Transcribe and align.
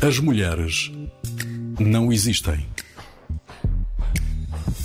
As 0.00 0.20
mulheres 0.20 0.92
não 1.80 2.12
existem. 2.12 2.64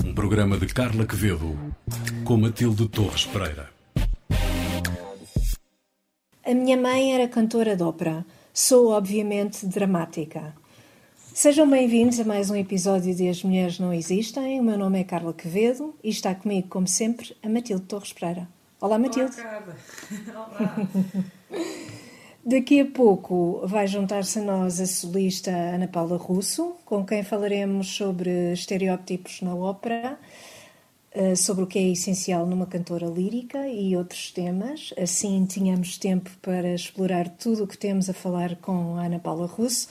Um 0.04 0.12
programa 0.12 0.58
de 0.58 0.66
Carla 0.66 1.06
Quevedo 1.06 1.56
com 2.26 2.36
Matilde 2.36 2.90
Torres 2.90 3.24
Pereira. 3.28 3.70
A 6.44 6.54
minha 6.56 6.76
mãe 6.76 7.14
era 7.14 7.28
cantora 7.28 7.76
de 7.76 7.84
ópera. 7.84 8.26
Sou, 8.52 8.90
obviamente, 8.90 9.68
dramática. 9.68 10.56
Sejam 11.32 11.70
bem-vindos 11.70 12.20
a 12.20 12.26
mais 12.26 12.50
um 12.50 12.56
episódio 12.56 13.14
de 13.14 13.30
As 13.30 13.44
Mulheres 13.44 13.78
Não 13.78 13.94
Existem. 13.94 14.60
O 14.60 14.64
meu 14.64 14.80
nome 14.80 15.00
é 15.00 15.04
Carla 15.04 15.32
Quevedo 15.32 15.94
e 16.04 16.10
está 16.10 16.34
comigo, 16.34 16.70
como 16.70 16.88
sempre, 16.88 17.36
a 17.44 17.48
Matilde 17.48 17.86
Torres 17.86 18.12
Pereira. 18.12 18.48
Olá, 18.82 18.98
Matilde. 18.98 19.40
Olá, 19.40 19.62
Carla. 19.62 19.78
Olá. 21.54 21.93
Daqui 22.46 22.82
a 22.82 22.86
pouco 22.86 23.62
vai 23.66 23.88
juntar-se 23.88 24.40
a 24.40 24.42
nós 24.42 24.82
a 24.82 24.86
solista 24.86 25.50
Ana 25.50 25.88
Paula 25.88 26.18
Russo, 26.18 26.76
com 26.84 27.06
quem 27.06 27.24
falaremos 27.24 27.88
sobre 27.88 28.52
estereótipos 28.52 29.42
na 29.42 29.56
ópera, 29.56 30.20
eh, 31.14 31.36
sobre 31.36 31.64
o 31.64 31.68
que 31.68 31.80
é 31.80 31.84
essencial 31.84 32.46
numa 32.46 32.66
cantora 32.66 33.06
lírica 33.08 33.66
e 33.70 33.96
outros 33.96 34.30
temas. 34.30 34.94
Assim, 35.02 35.46
tínhamos 35.46 35.98
tempo 35.98 36.30
para 36.42 36.74
explorar 36.76 37.30
tudo 37.30 37.64
o 37.64 37.68
que 37.68 37.78
temos 37.78 38.10
a 38.10 38.14
falar 38.14 38.58
com 38.58 38.98
a 38.98 39.06
Ana 39.06 39.20
Paula 39.20 39.48
Russo. 39.48 39.88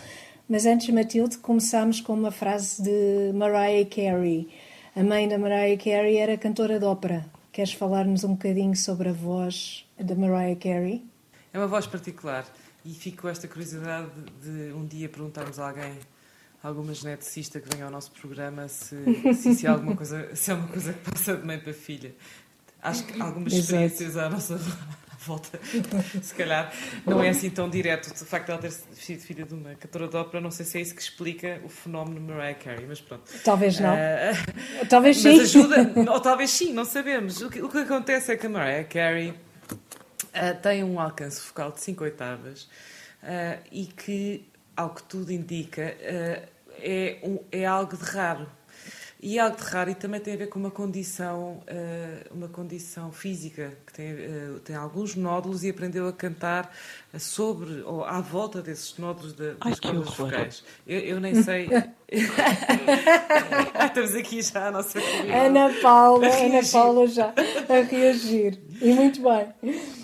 Mas 0.46 0.66
antes, 0.66 0.91
Matilde, 0.91 1.38
começámos 1.38 2.02
com 2.02 2.12
uma 2.12 2.30
frase 2.30 2.82
de 2.82 3.32
Mariah 3.32 3.88
Carey. 3.88 4.46
A 4.95 5.02
mãe 5.02 5.27
da 5.27 5.38
Mariah 5.38 5.82
Carey 5.82 6.19
era 6.19 6.37
cantora 6.37 6.79
de 6.79 6.84
ópera. 6.84 7.24
Queres 7.51 7.73
falar-nos 7.73 8.24
um 8.24 8.32
bocadinho 8.32 8.77
sobre 8.77 9.09
a 9.09 9.12
voz 9.12 9.87
da 9.98 10.15
Mariah 10.15 10.57
Carey? 10.57 11.12
É 11.52 11.59
uma 11.59 11.66
voz 11.66 11.87
particular 11.87 12.47
e 12.84 12.95
fico 12.95 13.23
com 13.23 13.29
esta 13.29 13.47
curiosidade 13.47 14.09
de 14.43 14.73
um 14.73 14.87
dia 14.87 15.09
perguntarmos 15.09 15.59
a 15.59 15.68
alguém, 15.68 15.99
alguma 16.63 16.95
geneticista 16.95 17.60
que 17.60 17.68
venha 17.68 17.85
ao 17.85 17.90
nosso 17.90 18.10
programa, 18.13 18.66
se, 18.68 18.96
se 19.35 19.51
isso 19.51 19.66
é 19.66 19.68
alguma 19.68 19.95
coisa, 19.95 20.35
se 20.35 20.51
é 20.51 20.54
uma 20.54 20.68
coisa 20.68 20.93
que 20.93 21.10
passa 21.10 21.37
de 21.37 21.46
mãe 21.46 21.59
para 21.59 21.74
filha. 21.74 22.15
Acho 22.82 23.04
que 23.04 23.21
algumas 23.21 23.52
experiências 23.52 24.16
à 24.16 24.29
nossa 24.29 24.59
volta, 25.24 25.60
se 26.23 26.35
calhar, 26.35 26.73
não 27.07 27.23
é 27.23 27.29
assim 27.29 27.51
tão 27.51 27.68
direto. 27.68 28.10
O 28.10 28.24
facto 28.24 28.46
de 28.46 28.52
ela 28.52 28.60
ter 28.60 28.73
sido 28.73 29.21
filha 29.21 29.45
de 29.45 29.55
uma 29.55 29.74
cantora 29.74 30.09
de 30.09 30.16
ópera, 30.16 30.40
não 30.40 30.51
sei 30.51 30.66
se 30.66 30.79
é 30.79 30.80
isso 30.80 30.95
que 30.95 31.02
explica 31.02 31.60
o 31.65 31.68
fenómeno 31.68 32.21
Mariah 32.21 32.59
Carey, 32.59 32.87
mas 32.88 33.01
pronto. 33.01 33.30
Talvez 33.45 33.79
não. 33.79 33.95
Uh, 33.95 34.87
talvez 34.88 35.18
sim. 35.18 35.37
Mas 35.37 35.55
ajuda, 35.55 35.93
ou 36.10 36.18
talvez 36.18 36.51
sim, 36.51 36.73
não 36.73 36.84
sabemos. 36.84 37.40
O 37.43 37.51
que, 37.51 37.62
o 37.62 37.68
que 37.68 37.79
acontece 37.79 38.32
é 38.32 38.37
que 38.37 38.46
a 38.46 38.51
Mariah 38.51 38.88
Carey 38.88 39.34
uh, 40.33 40.61
tem 40.61 40.83
um 40.83 40.99
alcance 40.99 41.41
focal 41.41 41.73
de 41.73 41.80
5 41.80 42.05
oitavas 42.05 42.63
uh, 43.23 43.63
e 43.71 43.87
que, 43.87 44.49
ao 44.77 44.91
que 44.91 45.02
tudo 45.05 45.33
indica, 45.33 45.95
uh, 46.01 46.49
é, 46.79 47.19
um, 47.23 47.39
é 47.51 47.65
algo 47.66 47.97
de 47.97 48.05
raro. 48.05 48.47
E 49.21 49.39
é 49.39 49.41
algo 49.41 49.57
de 49.57 49.63
raro 49.63 49.91
e 49.91 49.95
também 49.95 50.21
tem 50.21 50.35
a 50.35 50.37
ver 50.37 50.49
com 50.49 50.59
uma 50.59 50.73
condição, 50.73 51.63
uma 52.29 52.49
condição 52.49 53.13
física, 53.13 53.73
que 53.87 53.93
tem, 53.93 54.16
tem 54.65 54.74
alguns 54.74 55.15
nódulos 55.15 55.63
e 55.63 55.71
aprendeu 55.71 56.09
a 56.09 56.13
cantar 56.13 56.74
sobre 57.21 57.83
ou 57.83 58.05
à 58.05 58.21
volta 58.21 58.61
desses 58.61 58.99
nódulos 58.99 59.33
de, 59.33 59.55
das 59.55 59.79
cordas 59.79 60.13
vocais. 60.15 60.65
Eu, 60.85 60.99
eu, 60.99 61.21
nem 61.21 61.41
sei. 61.41 61.69
Estamos 63.87 64.17
aqui 64.17 64.43
já 64.43 64.67
a 64.67 64.71
nossa 64.72 64.99
Ana 64.99 65.72
Paula, 65.81 66.27
Ana 66.27 66.61
Paula 66.72 67.06
já 67.06 67.28
a 67.28 67.81
reagir. 67.89 68.59
E 68.81 68.93
muito 68.93 69.22
bem 69.22 70.02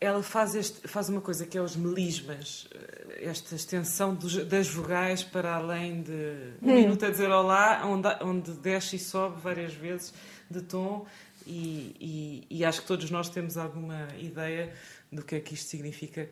ela 0.00 0.22
faz, 0.22 0.54
este, 0.54 0.88
faz 0.88 1.10
uma 1.10 1.20
coisa 1.20 1.44
que 1.44 1.58
é 1.58 1.60
os 1.60 1.76
melismas, 1.76 2.66
eh, 2.72 3.28
esta 3.28 3.54
extensão 3.54 4.14
dos, 4.14 4.44
das 4.46 4.66
vogais 4.68 5.22
para 5.22 5.54
além 5.54 6.02
de 6.02 6.54
um 6.62 6.70
hum. 6.70 6.74
minuto 6.74 7.04
a 7.04 7.10
dizer 7.10 7.30
olá, 7.30 7.82
onde, 7.84 8.08
onde 8.22 8.52
desce 8.52 8.96
e 8.96 8.98
sobe 8.98 9.38
várias 9.40 9.74
vezes 9.74 10.14
de 10.50 10.62
tom, 10.62 11.06
e, 11.46 12.46
e, 12.50 12.58
e, 12.58 12.64
acho 12.64 12.82
que 12.82 12.86
todos 12.86 13.10
nós 13.10 13.28
temos 13.28 13.56
alguma 13.56 14.08
ideia 14.18 14.72
do 15.10 15.22
que 15.22 15.36
é 15.36 15.40
que 15.40 15.54
isto 15.54 15.68
significa 15.68 16.28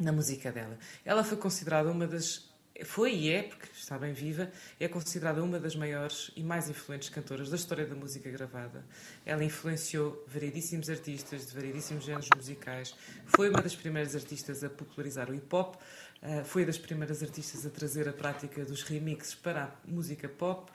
na 0.00 0.10
música 0.10 0.50
dela. 0.50 0.78
Ela 1.04 1.22
foi 1.22 1.36
considerada 1.36 1.90
uma 1.90 2.06
das 2.06 2.51
foi 2.84 3.14
e 3.14 3.30
é, 3.30 3.42
porque 3.42 3.66
está 3.74 3.98
bem 3.98 4.12
viva, 4.12 4.50
é 4.80 4.88
considerada 4.88 5.42
uma 5.42 5.58
das 5.58 5.76
maiores 5.76 6.30
e 6.36 6.42
mais 6.42 6.68
influentes 6.68 7.08
cantoras 7.08 7.50
da 7.50 7.56
história 7.56 7.86
da 7.86 7.94
música 7.94 8.30
gravada. 8.30 8.84
Ela 9.24 9.44
influenciou 9.44 10.24
variedíssimos 10.26 10.88
artistas 10.88 11.46
de 11.46 11.54
variedíssimos 11.54 12.04
géneros 12.04 12.28
musicais, 12.34 12.94
foi 13.26 13.50
uma 13.50 13.60
das 13.60 13.76
primeiras 13.76 14.14
artistas 14.14 14.64
a 14.64 14.70
popularizar 14.70 15.30
o 15.30 15.34
hip 15.34 15.54
hop, 15.54 15.76
eh, 16.22 16.44
foi 16.44 16.64
das 16.64 16.78
primeiras 16.78 17.22
artistas 17.22 17.66
a 17.66 17.70
trazer 17.70 18.08
a 18.08 18.12
prática 18.12 18.64
dos 18.64 18.82
remixes 18.82 19.34
para 19.34 19.64
a 19.64 19.70
música 19.84 20.28
pop. 20.28 20.70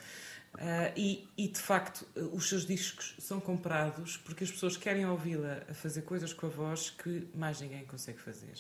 Uh, 0.56 0.90
e, 0.96 1.28
e, 1.38 1.48
de 1.50 1.60
facto, 1.60 2.08
os 2.34 2.50
seus 2.50 2.66
discos 2.66 3.16
são 3.20 3.40
comprados 3.40 4.18
porque 4.18 4.44
as 4.44 4.50
pessoas 4.50 4.76
querem 4.76 5.06
ouvi-la 5.06 5.62
a 5.70 5.74
fazer 5.74 6.02
coisas 6.02 6.34
com 6.34 6.48
a 6.48 6.50
voz 6.50 6.90
que 6.90 7.28
mais 7.36 7.62
ninguém 7.62 7.86
consegue 7.86 8.20
fazer. 8.20 8.54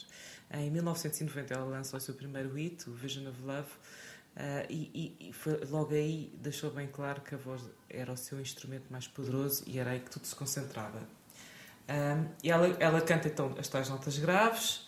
Em 0.51 0.69
1990 0.71 1.53
ela 1.53 1.65
lançou 1.65 1.97
o 1.97 2.01
seu 2.01 2.13
primeiro 2.13 2.53
hit, 2.53 2.89
o 2.89 2.93
Vision 2.93 3.27
of 3.27 3.41
Love, 3.43 3.67
uh, 4.35 4.65
e, 4.69 5.15
e 5.19 5.33
foi, 5.33 5.59
logo 5.65 5.93
aí 5.93 6.31
deixou 6.41 6.71
bem 6.71 6.87
claro 6.87 7.21
que 7.21 7.35
a 7.35 7.37
voz 7.37 7.61
era 7.89 8.11
o 8.11 8.17
seu 8.17 8.39
instrumento 8.39 8.85
mais 8.89 9.07
poderoso 9.07 9.63
e 9.67 9.77
era 9.77 9.91
aí 9.91 9.99
que 9.99 10.09
tudo 10.09 10.25
se 10.25 10.35
concentrava. 10.35 10.99
Um, 11.89 12.29
e 12.43 12.51
ela, 12.51 12.67
ela 12.79 13.01
canta 13.01 13.27
então 13.27 13.55
as 13.57 13.67
tais 13.67 13.89
notas 13.89 14.17
graves, 14.17 14.87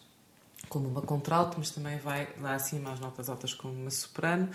como 0.67 0.87
uma 0.87 1.01
contralto, 1.01 1.55
mas 1.57 1.71
também 1.71 1.97
vai 1.97 2.27
lá 2.39 2.55
acima 2.55 2.91
às 2.91 2.99
notas 2.99 3.29
altas 3.29 3.53
como 3.53 3.73
uma 3.73 3.89
soprano. 3.89 4.49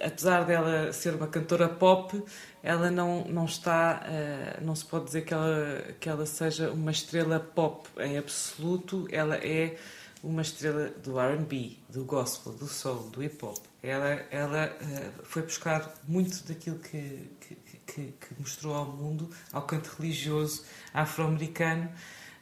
Apesar 0.00 0.44
dela 0.44 0.92
ser 0.92 1.14
uma 1.14 1.28
cantora 1.28 1.68
pop, 1.68 2.22
ela 2.62 2.90
não, 2.90 3.24
não 3.24 3.44
está, 3.44 4.02
uh, 4.04 4.64
não 4.64 4.74
se 4.74 4.84
pode 4.84 5.06
dizer 5.06 5.22
que 5.22 5.32
ela, 5.32 5.82
que 6.00 6.08
ela 6.08 6.26
seja 6.26 6.70
uma 6.70 6.90
estrela 6.90 7.40
pop 7.40 7.88
em 7.98 8.18
absoluto, 8.18 9.06
ela 9.10 9.36
é 9.36 9.76
uma 10.24 10.40
estrela 10.40 10.88
do 10.88 11.20
R&B, 11.20 11.76
do 11.90 12.04
gospel, 12.04 12.54
do 12.54 12.66
soul, 12.66 13.10
do 13.10 13.22
hip 13.22 13.44
hop. 13.44 13.58
Ela, 13.82 14.26
ela 14.30 14.66
uh, 14.80 15.24
foi 15.24 15.42
buscar 15.42 15.94
muito 16.08 16.42
daquilo 16.48 16.78
que, 16.78 17.30
que, 17.40 17.54
que, 17.86 18.02
que, 18.12 18.40
mostrou 18.40 18.74
ao 18.74 18.86
mundo, 18.86 19.28
ao 19.52 19.62
canto 19.62 19.94
religioso 19.98 20.64
afro-americano 20.94 21.92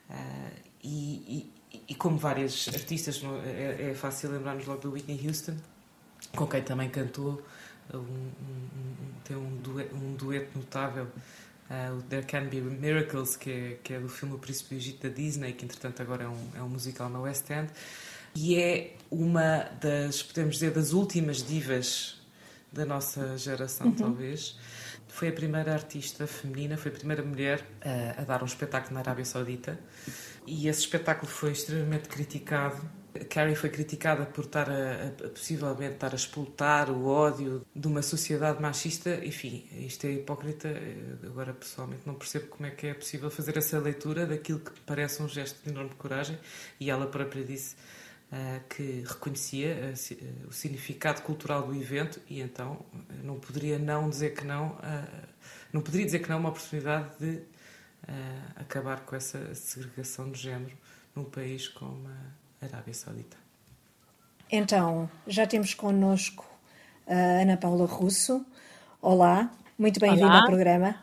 uh, 0.08 0.52
e, 0.82 1.50
e, 1.72 1.82
e, 1.88 1.94
como 1.96 2.16
várias 2.16 2.68
artistas, 2.68 3.20
é, 3.44 3.90
é 3.90 3.94
fácil 3.94 4.30
lembrarmos 4.30 4.64
logo 4.64 4.80
do 4.80 4.92
Whitney 4.92 5.26
Houston, 5.26 5.56
com 6.36 6.46
quem 6.46 6.62
também 6.62 6.88
cantou, 6.88 7.42
um, 7.92 7.98
um, 7.98 8.00
um, 8.00 8.94
tem 9.24 9.36
um 9.36 9.60
um 9.94 10.14
dueto 10.14 10.56
notável 10.56 11.08
uh, 11.72 11.96
o 11.96 12.02
There 12.02 12.26
Can 12.26 12.48
Be 12.48 12.60
Miracles, 12.60 13.36
que 13.36 13.50
é, 13.50 13.78
que 13.82 13.94
é 13.94 14.00
do 14.00 14.08
filme 14.08 14.34
O 14.34 14.38
Príncipe 14.38 14.74
do 14.74 14.78
Egito 14.78 15.08
da 15.08 15.14
Disney, 15.14 15.52
que 15.54 15.64
entretanto 15.64 16.02
agora 16.02 16.24
é 16.24 16.28
um, 16.28 16.50
é 16.56 16.62
um 16.62 16.68
musical 16.68 17.08
na 17.08 17.20
West 17.20 17.48
End, 17.50 17.70
e 18.34 18.56
é 18.56 18.96
uma 19.10 19.70
das, 19.80 20.22
podemos 20.22 20.54
dizer, 20.56 20.70
das 20.72 20.92
últimas 20.92 21.42
divas 21.42 22.20
da 22.72 22.84
nossa 22.84 23.36
geração, 23.36 23.88
uhum. 23.88 23.94
talvez. 23.94 24.58
Foi 25.08 25.28
a 25.28 25.32
primeira 25.32 25.74
artista 25.74 26.26
feminina, 26.26 26.76
foi 26.76 26.90
a 26.90 26.94
primeira 26.94 27.22
mulher 27.22 27.60
uh, 27.60 28.22
a 28.22 28.24
dar 28.24 28.42
um 28.42 28.46
espetáculo 28.46 28.94
na 28.94 29.00
Arábia 29.00 29.24
Saudita, 29.24 29.78
e 30.46 30.68
esse 30.68 30.80
espetáculo 30.80 31.30
foi 31.30 31.52
extremamente 31.52 32.08
criticado 32.08 32.80
Carrie 33.32 33.54
foi 33.54 33.70
criticada 33.70 34.26
por 34.26 34.44
estar 34.44 34.68
a, 34.68 35.06
a, 35.06 35.28
possivelmente 35.30 35.94
estar 35.94 36.12
a 36.12 36.14
explotar 36.14 36.90
o 36.90 37.06
ódio 37.06 37.66
de 37.74 37.88
uma 37.88 38.02
sociedade 38.02 38.60
machista. 38.60 39.24
Enfim, 39.24 39.66
isto 39.72 40.06
é 40.06 40.12
hipócrita. 40.12 40.68
Agora, 41.24 41.54
pessoalmente, 41.54 42.02
não 42.04 42.14
percebo 42.14 42.48
como 42.48 42.66
é 42.66 42.70
que 42.70 42.88
é 42.88 42.92
possível 42.92 43.30
fazer 43.30 43.56
essa 43.56 43.78
leitura 43.78 44.26
daquilo 44.26 44.60
que 44.60 44.78
parece 44.82 45.22
um 45.22 45.28
gesto 45.28 45.64
de 45.64 45.70
enorme 45.70 45.94
coragem. 45.96 46.38
E 46.78 46.90
ela 46.90 47.06
própria 47.06 47.42
disse 47.42 47.74
uh, 48.30 48.68
que 48.68 49.02
reconhecia 49.06 49.94
uh, 49.94 50.48
o 50.48 50.52
significado 50.52 51.22
cultural 51.22 51.66
do 51.66 51.74
evento 51.74 52.20
e 52.28 52.38
então 52.42 52.84
não 53.24 53.40
poderia 53.40 53.78
não 53.78 54.10
dizer 54.10 54.34
que 54.34 54.44
não, 54.44 54.72
uh, 54.72 55.28
não 55.72 55.80
poderia 55.80 56.04
dizer 56.04 56.18
que 56.18 56.28
não 56.28 56.38
uma 56.38 56.50
oportunidade 56.50 57.08
de 57.18 57.40
acabar 58.56 59.02
com 59.06 59.14
essa 59.14 59.54
segregação 59.54 60.28
de 60.32 60.40
género 60.40 60.76
num 61.14 61.24
país 61.24 61.68
como 61.68 62.10
Arábia 62.62 62.94
Saudita. 62.94 63.36
Então, 64.50 65.10
já 65.26 65.46
temos 65.46 65.74
connosco 65.74 66.46
a 67.06 67.42
Ana 67.42 67.56
Paula 67.56 67.86
Russo. 67.86 68.44
Olá, 69.00 69.50
muito 69.76 69.98
bem-vinda 69.98 70.30
ao 70.30 70.46
programa. 70.46 70.94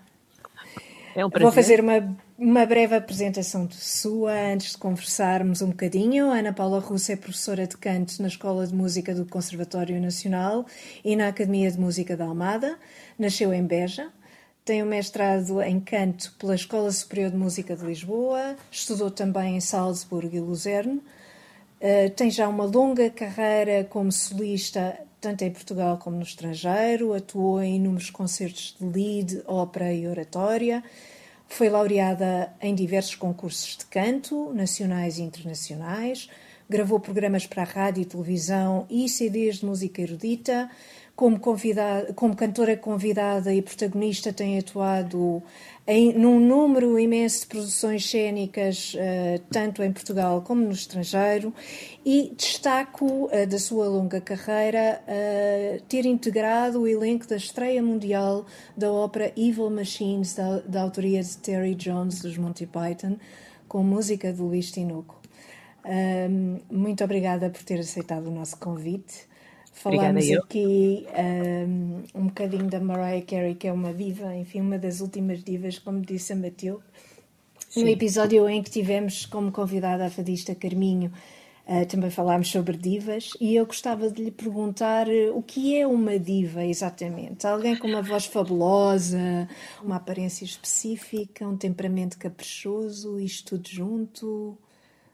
É 1.16 1.26
um 1.26 1.30
prazer. 1.30 1.44
Vou 1.44 1.52
fazer 1.52 1.82
uma, 1.82 2.18
uma 2.38 2.66
breve 2.66 2.96
apresentação 2.96 3.66
de 3.66 3.76
sua 3.76 4.32
antes 4.32 4.72
de 4.72 4.78
conversarmos 4.78 5.62
um 5.62 5.70
bocadinho. 5.70 6.32
A 6.32 6.38
Ana 6.38 6.54
Paula 6.54 6.80
Russo 6.80 7.12
é 7.12 7.16
professora 7.16 7.68
de 7.68 7.76
canto 7.76 8.22
na 8.22 8.28
Escola 8.30 8.66
de 8.66 8.74
Música 8.74 9.14
do 9.14 9.26
Conservatório 9.26 10.00
Nacional 10.00 10.66
e 11.04 11.16
na 11.16 11.28
Academia 11.28 11.70
de 11.70 11.80
Música 11.80 12.16
da 12.16 12.26
Almada. 12.26 12.78
Nasceu 13.18 13.54
em 13.54 13.66
Beja, 13.66 14.10
tem 14.64 14.82
um 14.82 14.86
mestrado 14.86 15.62
em 15.62 15.80
canto 15.80 16.32
pela 16.40 16.56
Escola 16.56 16.92
Superior 16.92 17.32
de 17.32 17.38
Música 17.38 17.76
de 17.76 17.84
Lisboa, 17.84 18.56
estudou 18.72 19.12
também 19.12 19.58
em 19.58 19.60
Salzburgo 19.60 20.34
e 20.36 20.40
Luzerne 20.40 21.02
Uh, 21.82 22.10
tem 22.10 22.30
já 22.30 22.48
uma 22.48 22.66
longa 22.66 23.10
carreira 23.10 23.86
como 23.86 24.12
solista, 24.12 25.00
tanto 25.22 25.44
em 25.44 25.52
Portugal 25.52 25.98
como 25.98 26.18
no 26.18 26.24
estrangeiro. 26.24 27.14
Atuou 27.14 27.62
em 27.62 27.78
inúmeros 27.78 28.10
concertos 28.10 28.76
de 28.80 28.86
lead, 28.86 29.42
ópera 29.46 29.94
e 29.94 30.08
oratória. 30.08 30.84
Foi 31.48 31.70
laureada 31.70 32.54
em 32.62 32.76
diversos 32.76 33.16
concursos 33.16 33.78
de 33.78 33.86
canto, 33.86 34.52
nacionais 34.54 35.18
e 35.18 35.22
internacionais. 35.22 36.30
Gravou 36.70 37.00
programas 37.00 37.48
para 37.48 37.64
a 37.64 37.66
rádio 37.66 38.02
e 38.02 38.06
televisão 38.06 38.86
e 38.90 39.10
CDs 39.10 39.58
de 39.58 39.66
música 39.66 40.02
erudita 40.02 40.70
como, 41.20 41.38
convidada, 41.38 42.14
como 42.14 42.34
cantora 42.34 42.78
convidada 42.78 43.54
e 43.54 43.62
protagonista, 43.62 44.32
tem 44.32 44.58
atuado 44.58 45.44
em, 45.86 46.14
num 46.14 46.40
número 46.40 46.98
imenso 46.98 47.42
de 47.42 47.48
produções 47.48 48.10
cênicas, 48.10 48.94
uh, 48.94 49.44
tanto 49.52 49.84
em 49.84 49.92
Portugal 49.92 50.42
como 50.42 50.62
no 50.62 50.72
estrangeiro, 50.72 51.54
e 52.06 52.34
destaco 52.38 53.26
uh, 53.26 53.46
da 53.46 53.60
sua 53.60 53.90
longa 53.90 54.22
carreira 54.22 55.04
uh, 55.04 55.82
ter 55.90 56.06
integrado 56.06 56.84
o 56.84 56.88
elenco 56.88 57.28
da 57.28 57.36
estreia 57.36 57.84
mundial 57.84 58.46
da 58.78 58.90
ópera 58.90 59.34
Evil 59.36 59.70
Machines, 59.70 60.36
da, 60.36 60.60
da 60.60 60.82
autoria 60.84 61.22
de 61.22 61.38
Terry 61.40 61.76
Jones, 61.76 62.22
dos 62.22 62.38
Monty 62.38 62.66
Python, 62.66 63.18
com 63.68 63.84
música 63.84 64.32
de 64.32 64.40
Luís 64.40 64.72
Tinoco. 64.72 65.20
muito 66.72 67.04
obrigada 67.04 67.50
por 67.50 67.62
ter 67.64 67.82
aceitado 67.82 68.28
o 68.28 68.32
nosso 68.32 68.56
convite. 68.56 69.28
Falámos 69.74 70.30
aqui 70.32 71.06
um, 71.16 72.04
um 72.14 72.26
bocadinho 72.28 72.68
da 72.68 72.80
Mariah 72.80 73.26
Carey, 73.26 73.56
que 73.56 73.68
é 73.68 73.72
uma 73.72 73.94
diva, 73.94 74.36
enfim, 74.36 74.62
uma 74.62 74.78
das 74.78 75.00
últimas 75.00 75.44
divas, 75.44 75.80
como 75.80 76.02
disse 76.02 76.34
a 76.34 76.36
Matilde. 76.36 76.84
No 77.76 77.88
episódio 77.88 78.50
em 78.50 78.64
que 78.64 78.70
tivemos 78.70 79.26
como 79.26 79.52
convidada 79.52 80.06
a 80.06 80.10
fadista 80.10 80.56
Carminho, 80.56 81.14
uh, 81.68 81.86
também 81.86 82.10
falámos 82.10 82.50
sobre 82.50 82.76
divas 82.76 83.32
e 83.40 83.56
eu 83.56 83.66
gostava 83.66 84.10
de 84.10 84.24
lhe 84.24 84.32
perguntar 84.32 85.08
uh, 85.08 85.38
o 85.38 85.44
que 85.44 85.78
é 85.78 85.86
uma 85.86 86.18
diva 86.18 86.66
exatamente? 86.66 87.46
Alguém 87.46 87.78
com 87.78 87.88
uma 87.88 88.02
voz 88.02 88.26
fabulosa, 88.26 89.48
uma 89.84 89.98
aparência 89.98 90.44
específica, 90.44 91.48
um 91.48 91.56
temperamento 91.56 92.18
caprichoso, 92.18 93.20
isto 93.20 93.58
tudo 93.58 93.70
junto? 93.70 94.58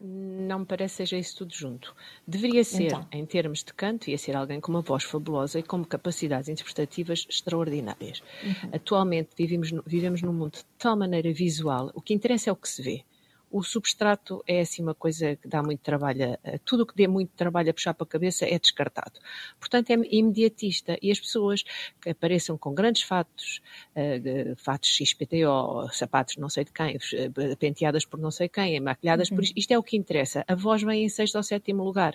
Não 0.06 0.60
me 0.60 0.66
parece 0.66 0.94
que 0.94 0.96
seja 0.98 1.18
isso 1.18 1.38
tudo 1.38 1.54
junto. 1.54 1.94
Deveria 2.26 2.62
ser, 2.62 2.84
então. 2.84 3.06
em 3.10 3.26
termos 3.26 3.64
de 3.64 3.72
canto, 3.74 4.08
ia 4.08 4.18
ser 4.18 4.36
alguém 4.36 4.60
com 4.60 4.70
uma 4.70 4.82
voz 4.82 5.04
fabulosa 5.04 5.58
e 5.58 5.62
com 5.62 5.84
capacidades 5.84 6.48
interpretativas 6.48 7.26
extraordinárias. 7.28 8.22
Uhum. 8.42 8.70
Atualmente 8.72 9.30
vivemos, 9.36 9.72
vivemos 9.84 10.22
num 10.22 10.32
mundo 10.32 10.52
de 10.52 10.64
tal 10.78 10.96
maneira 10.96 11.32
visual, 11.32 11.90
o 11.94 12.00
que 12.00 12.14
interessa 12.14 12.50
é 12.50 12.52
o 12.52 12.56
que 12.56 12.68
se 12.68 12.82
vê 12.82 13.04
o 13.56 13.62
substrato 13.62 14.44
é 14.46 14.60
assim 14.60 14.82
uma 14.82 14.94
coisa 14.94 15.34
que 15.36 15.48
dá 15.48 15.62
muito 15.62 15.80
trabalho, 15.80 16.38
a, 16.44 16.58
tudo 16.58 16.82
o 16.82 16.86
que 16.86 16.94
dê 16.94 17.08
muito 17.08 17.30
trabalho 17.34 17.70
a 17.70 17.72
puxar 17.72 17.94
para 17.94 18.04
a 18.04 18.06
cabeça 18.06 18.44
é 18.44 18.58
descartado. 18.58 19.18
Portanto, 19.58 19.90
é 19.90 19.94
imediatista 20.10 20.98
e 21.00 21.10
as 21.10 21.18
pessoas 21.18 21.64
que 22.02 22.10
apareçam 22.10 22.58
com 22.58 22.74
grandes 22.74 23.02
fatos, 23.02 23.62
uh, 23.96 24.56
fatos 24.56 24.90
XPTO, 24.90 25.88
sapatos 25.90 26.36
não 26.36 26.50
sei 26.50 26.64
de 26.64 26.72
quem, 26.72 26.96
uh, 26.96 27.56
penteadas 27.56 28.04
por 28.04 28.20
não 28.20 28.30
sei 28.30 28.46
quem, 28.46 28.78
maquilhadas 28.78 29.30
uhum. 29.30 29.36
por 29.36 29.44
isto, 29.44 29.56
isto 29.56 29.70
é 29.72 29.78
o 29.78 29.82
que 29.82 29.96
interessa. 29.96 30.44
A 30.46 30.54
voz 30.54 30.82
vem 30.82 31.04
em 31.04 31.08
sexto 31.08 31.36
ou 31.36 31.42
sétimo 31.42 31.82
lugar. 31.82 32.14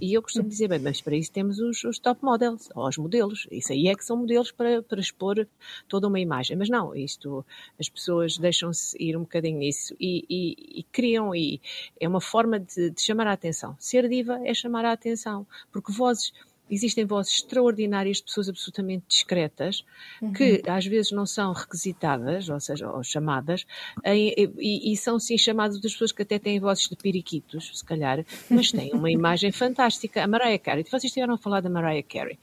E 0.00 0.12
eu 0.12 0.22
costumo 0.22 0.48
dizer, 0.48 0.68
bem, 0.68 0.78
mas 0.78 1.00
para 1.00 1.16
isso 1.16 1.32
temos 1.32 1.58
os, 1.58 1.82
os, 1.84 1.98
top 1.98 2.22
models, 2.22 2.68
ou 2.74 2.86
os 2.86 2.98
modelos. 2.98 3.46
Isso 3.50 3.72
aí 3.72 3.88
é 3.88 3.94
que 3.94 4.04
são 4.04 4.16
modelos 4.16 4.52
para, 4.52 4.82
para 4.82 5.00
expor 5.00 5.46
toda 5.88 6.06
uma 6.06 6.20
imagem. 6.20 6.56
Mas 6.56 6.68
não, 6.68 6.94
isto, 6.94 7.44
as 7.80 7.88
pessoas 7.88 8.36
deixam-se 8.36 8.96
ir 9.02 9.16
um 9.16 9.20
bocadinho 9.20 9.58
nisso 9.58 9.94
e, 9.98 10.24
e, 10.28 10.80
e 10.80 10.82
criam, 10.84 11.34
e 11.34 11.60
é 11.98 12.06
uma 12.06 12.20
forma 12.20 12.60
de, 12.60 12.90
de 12.90 13.00
chamar 13.00 13.26
a 13.26 13.32
atenção. 13.32 13.74
Ser 13.78 14.08
diva 14.08 14.38
é 14.44 14.52
chamar 14.52 14.84
a 14.84 14.92
atenção, 14.92 15.46
porque 15.72 15.92
vozes 15.92 16.32
existem 16.70 17.04
vozes 17.04 17.34
extraordinárias 17.34 18.18
de 18.18 18.24
pessoas 18.24 18.48
absolutamente 18.48 19.04
discretas, 19.08 19.84
uhum. 20.20 20.32
que 20.32 20.62
às 20.66 20.86
vezes 20.86 21.12
não 21.12 21.26
são 21.26 21.52
requisitadas, 21.52 22.48
ou 22.48 22.60
seja, 22.60 22.90
ou 22.90 23.02
chamadas, 23.02 23.66
e, 24.04 24.50
e, 24.58 24.92
e, 24.92 24.96
são 24.96 25.18
sim 25.18 25.38
chamadas 25.38 25.80
das 25.80 25.92
pessoas 25.92 26.12
que 26.12 26.22
até 26.22 26.38
têm 26.38 26.58
vozes 26.60 26.88
de 26.88 26.96
periquitos, 26.96 27.78
se 27.78 27.84
calhar, 27.84 28.24
mas 28.50 28.72
têm 28.72 28.92
uma 28.92 29.10
imagem 29.12 29.52
fantástica. 29.52 30.22
A 30.22 30.26
Mariah 30.26 30.58
Carey, 30.58 30.84
vocês 30.84 31.04
estiveram 31.04 31.34
a 31.34 31.38
falar 31.38 31.60
da 31.60 31.70
Mariah 31.70 32.02
Carey. 32.02 32.38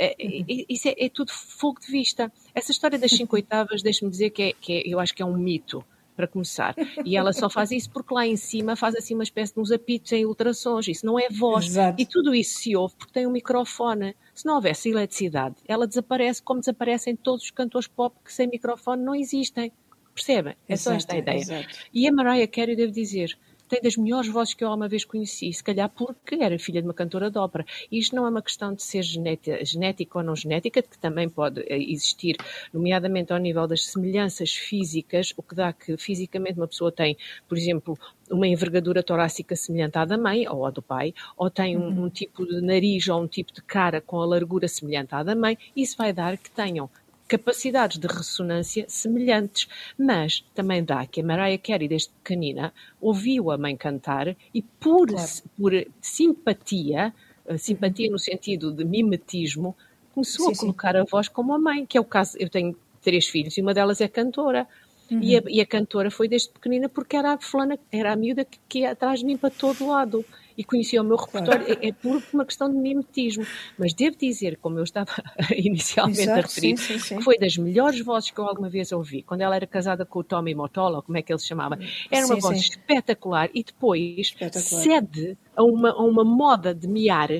É, 0.00 0.14
uhum. 0.20 0.64
isso 0.68 0.88
é, 0.88 0.94
é, 0.96 1.08
tudo 1.08 1.32
fogo 1.32 1.80
de 1.80 1.90
vista. 1.90 2.32
Essa 2.54 2.70
história 2.70 2.96
das 2.96 3.10
cinco 3.10 3.34
oitavas, 3.34 3.82
deixe-me 3.82 4.10
dizer 4.10 4.30
que, 4.30 4.42
é, 4.42 4.52
que 4.52 4.72
é, 4.72 4.82
eu 4.86 5.00
acho 5.00 5.12
que 5.12 5.22
é 5.22 5.26
um 5.26 5.36
mito 5.36 5.84
para 6.18 6.26
começar. 6.26 6.74
E 7.04 7.16
ela 7.16 7.32
só 7.32 7.48
faz 7.48 7.70
isso 7.70 7.88
porque 7.90 8.12
lá 8.12 8.26
em 8.26 8.36
cima 8.36 8.74
faz 8.74 8.96
assim 8.96 9.14
uma 9.14 9.22
espécie 9.22 9.54
de 9.54 9.60
uns 9.60 9.70
apitos 9.70 10.10
em 10.10 10.26
ultrassons. 10.26 10.88
Isso 10.88 11.06
não 11.06 11.16
é 11.16 11.28
voz. 11.30 11.66
Exato. 11.66 12.02
E 12.02 12.04
tudo 12.04 12.34
isso 12.34 12.58
se 12.58 12.74
ouve 12.74 12.96
porque 12.96 13.12
tem 13.12 13.24
um 13.24 13.30
microfone. 13.30 14.16
Se 14.34 14.44
não 14.44 14.56
houvesse 14.56 14.90
eletricidade, 14.90 15.54
ela 15.68 15.86
desaparece 15.86 16.42
como 16.42 16.58
desaparecem 16.58 17.14
todos 17.14 17.44
os 17.44 17.50
cantores 17.52 17.86
pop 17.86 18.16
que 18.24 18.32
sem 18.32 18.48
microfone 18.48 19.00
não 19.00 19.14
existem. 19.14 19.72
Percebem? 20.12 20.56
É 20.68 20.74
só 20.74 20.92
esta 20.92 21.14
a 21.14 21.18
ideia. 21.18 21.38
Exato. 21.38 21.68
E 21.94 22.08
a 22.08 22.12
Mariah 22.12 22.48
Carey, 22.48 22.74
devo 22.74 22.90
dizer, 22.90 23.38
tem 23.68 23.80
das 23.80 23.96
melhores 23.96 24.28
vozes 24.28 24.54
que 24.54 24.64
eu 24.64 24.68
alguma 24.68 24.88
vez 24.88 25.04
conheci, 25.04 25.52
se 25.52 25.62
calhar 25.62 25.88
porque 25.88 26.36
era 26.36 26.58
filha 26.58 26.80
de 26.80 26.88
uma 26.88 26.94
cantora 26.94 27.30
de 27.30 27.38
ópera. 27.38 27.64
E 27.90 27.98
isto 27.98 28.16
não 28.16 28.26
é 28.26 28.30
uma 28.30 28.42
questão 28.42 28.74
de 28.74 28.82
ser 28.82 29.02
genética, 29.02 29.64
genética 29.64 30.18
ou 30.18 30.24
não 30.24 30.34
genética, 30.34 30.82
que 30.82 30.98
também 30.98 31.28
pode 31.28 31.60
eh, 31.60 31.78
existir, 31.78 32.36
nomeadamente 32.72 33.32
ao 33.32 33.38
nível 33.38 33.66
das 33.66 33.84
semelhanças 33.86 34.52
físicas, 34.52 35.32
o 35.36 35.42
que 35.42 35.54
dá 35.54 35.72
que 35.72 35.96
fisicamente 35.96 36.58
uma 36.58 36.68
pessoa 36.68 36.90
tem, 36.90 37.16
por 37.48 37.56
exemplo, 37.56 37.98
uma 38.30 38.46
envergadura 38.46 39.02
torácica 39.02 39.54
semelhante 39.56 39.98
à 39.98 40.04
da 40.04 40.16
mãe 40.16 40.48
ou 40.48 40.66
à 40.66 40.70
do 40.70 40.82
pai, 40.82 41.14
ou 41.36 41.50
tem 41.50 41.76
um, 41.76 41.88
uhum. 41.88 42.04
um, 42.04 42.10
tipo 42.10 42.46
de 42.46 42.60
nariz 42.60 43.08
ou 43.08 43.22
um 43.22 43.26
tipo 43.26 43.52
de 43.52 43.62
cara 43.62 44.00
com 44.00 44.20
a 44.20 44.26
largura 44.26 44.68
semelhante 44.68 45.14
à 45.14 45.22
da 45.22 45.34
mãe, 45.34 45.56
isso 45.76 45.96
vai 45.96 46.12
dar 46.12 46.36
que 46.36 46.50
tenham 46.50 46.90
capacidades 47.28 47.98
de 47.98 48.06
ressonância 48.06 48.86
semelhantes, 48.88 49.68
mas 49.98 50.42
também 50.54 50.82
dá 50.82 51.06
que 51.06 51.20
a 51.20 51.24
Mariah 51.24 51.58
Carey, 51.58 51.86
desde 51.86 52.08
pequenina, 52.08 52.72
ouviu 53.00 53.50
a 53.50 53.58
mãe 53.58 53.76
cantar 53.76 54.34
e 54.54 54.62
por, 54.62 55.08
claro. 55.08 55.28
por 55.56 55.72
simpatia, 56.00 57.14
simpatia 57.58 58.10
no 58.10 58.18
sentido 58.18 58.72
de 58.72 58.84
mimetismo, 58.84 59.76
começou 60.14 60.46
sim, 60.46 60.52
a 60.52 60.56
colocar 60.56 60.94
sim. 60.94 61.00
a 61.00 61.04
voz 61.04 61.28
como 61.28 61.52
a 61.52 61.58
mãe, 61.58 61.84
que 61.84 61.98
é 61.98 62.00
o 62.00 62.04
caso, 62.04 62.36
eu 62.40 62.48
tenho 62.48 62.74
três 63.02 63.28
filhos 63.28 63.56
e 63.56 63.60
uma 63.60 63.74
delas 63.74 64.00
é 64.00 64.08
cantora. 64.08 64.66
Uhum. 65.10 65.22
E, 65.22 65.36
a, 65.36 65.42
e, 65.48 65.60
a, 65.60 65.66
cantora 65.66 66.10
foi 66.10 66.28
desde 66.28 66.50
pequenina 66.50 66.88
porque 66.88 67.16
era 67.16 67.32
a 67.32 67.38
fulana, 67.38 67.78
era 67.90 68.12
a 68.12 68.16
miúda 68.16 68.44
que, 68.44 68.58
que 68.68 68.80
ia 68.80 68.90
atrás 68.90 69.20
de 69.20 69.26
mim 69.26 69.38
para 69.38 69.48
todo 69.48 69.86
lado 69.86 70.22
e 70.58 70.64
conhecia 70.64 71.00
o 71.00 71.04
meu 71.04 71.16
repertório, 71.16 71.64
é, 71.68 71.88
é 71.88 71.92
por 71.92 72.20
uma 72.32 72.44
questão 72.44 72.68
de 72.68 72.76
mimetismo. 72.76 73.46
Mas 73.78 73.94
devo 73.94 74.16
dizer, 74.16 74.58
como 74.58 74.76
eu 74.80 74.82
estava 74.82 75.12
inicialmente 75.56 76.22
Exato, 76.22 76.38
a 76.38 76.42
referir, 76.42 76.76
sim, 76.76 76.94
sim, 76.94 76.98
sim. 76.98 77.16
que 77.18 77.22
foi 77.22 77.38
das 77.38 77.56
melhores 77.56 78.00
vozes 78.00 78.32
que 78.32 78.40
eu 78.40 78.44
alguma 78.44 78.68
vez 78.68 78.90
ouvi. 78.90 79.22
Quando 79.22 79.42
ela 79.42 79.54
era 79.54 79.68
casada 79.68 80.04
com 80.04 80.18
o 80.18 80.24
Tommy 80.24 80.56
Motola, 80.56 81.00
como 81.00 81.16
é 81.16 81.22
que 81.22 81.32
ele 81.32 81.38
se 81.38 81.46
chamava, 81.46 81.78
era 82.10 82.26
uma 82.26 82.40
voz 82.40 82.58
espetacular 82.58 83.48
e 83.54 83.62
depois 83.62 84.18
espetacular. 84.18 84.82
cede 84.82 85.38
a 85.54 85.62
uma, 85.62 85.90
a 85.90 86.02
uma 86.02 86.24
moda 86.24 86.74
de 86.74 86.88
miar 86.88 87.30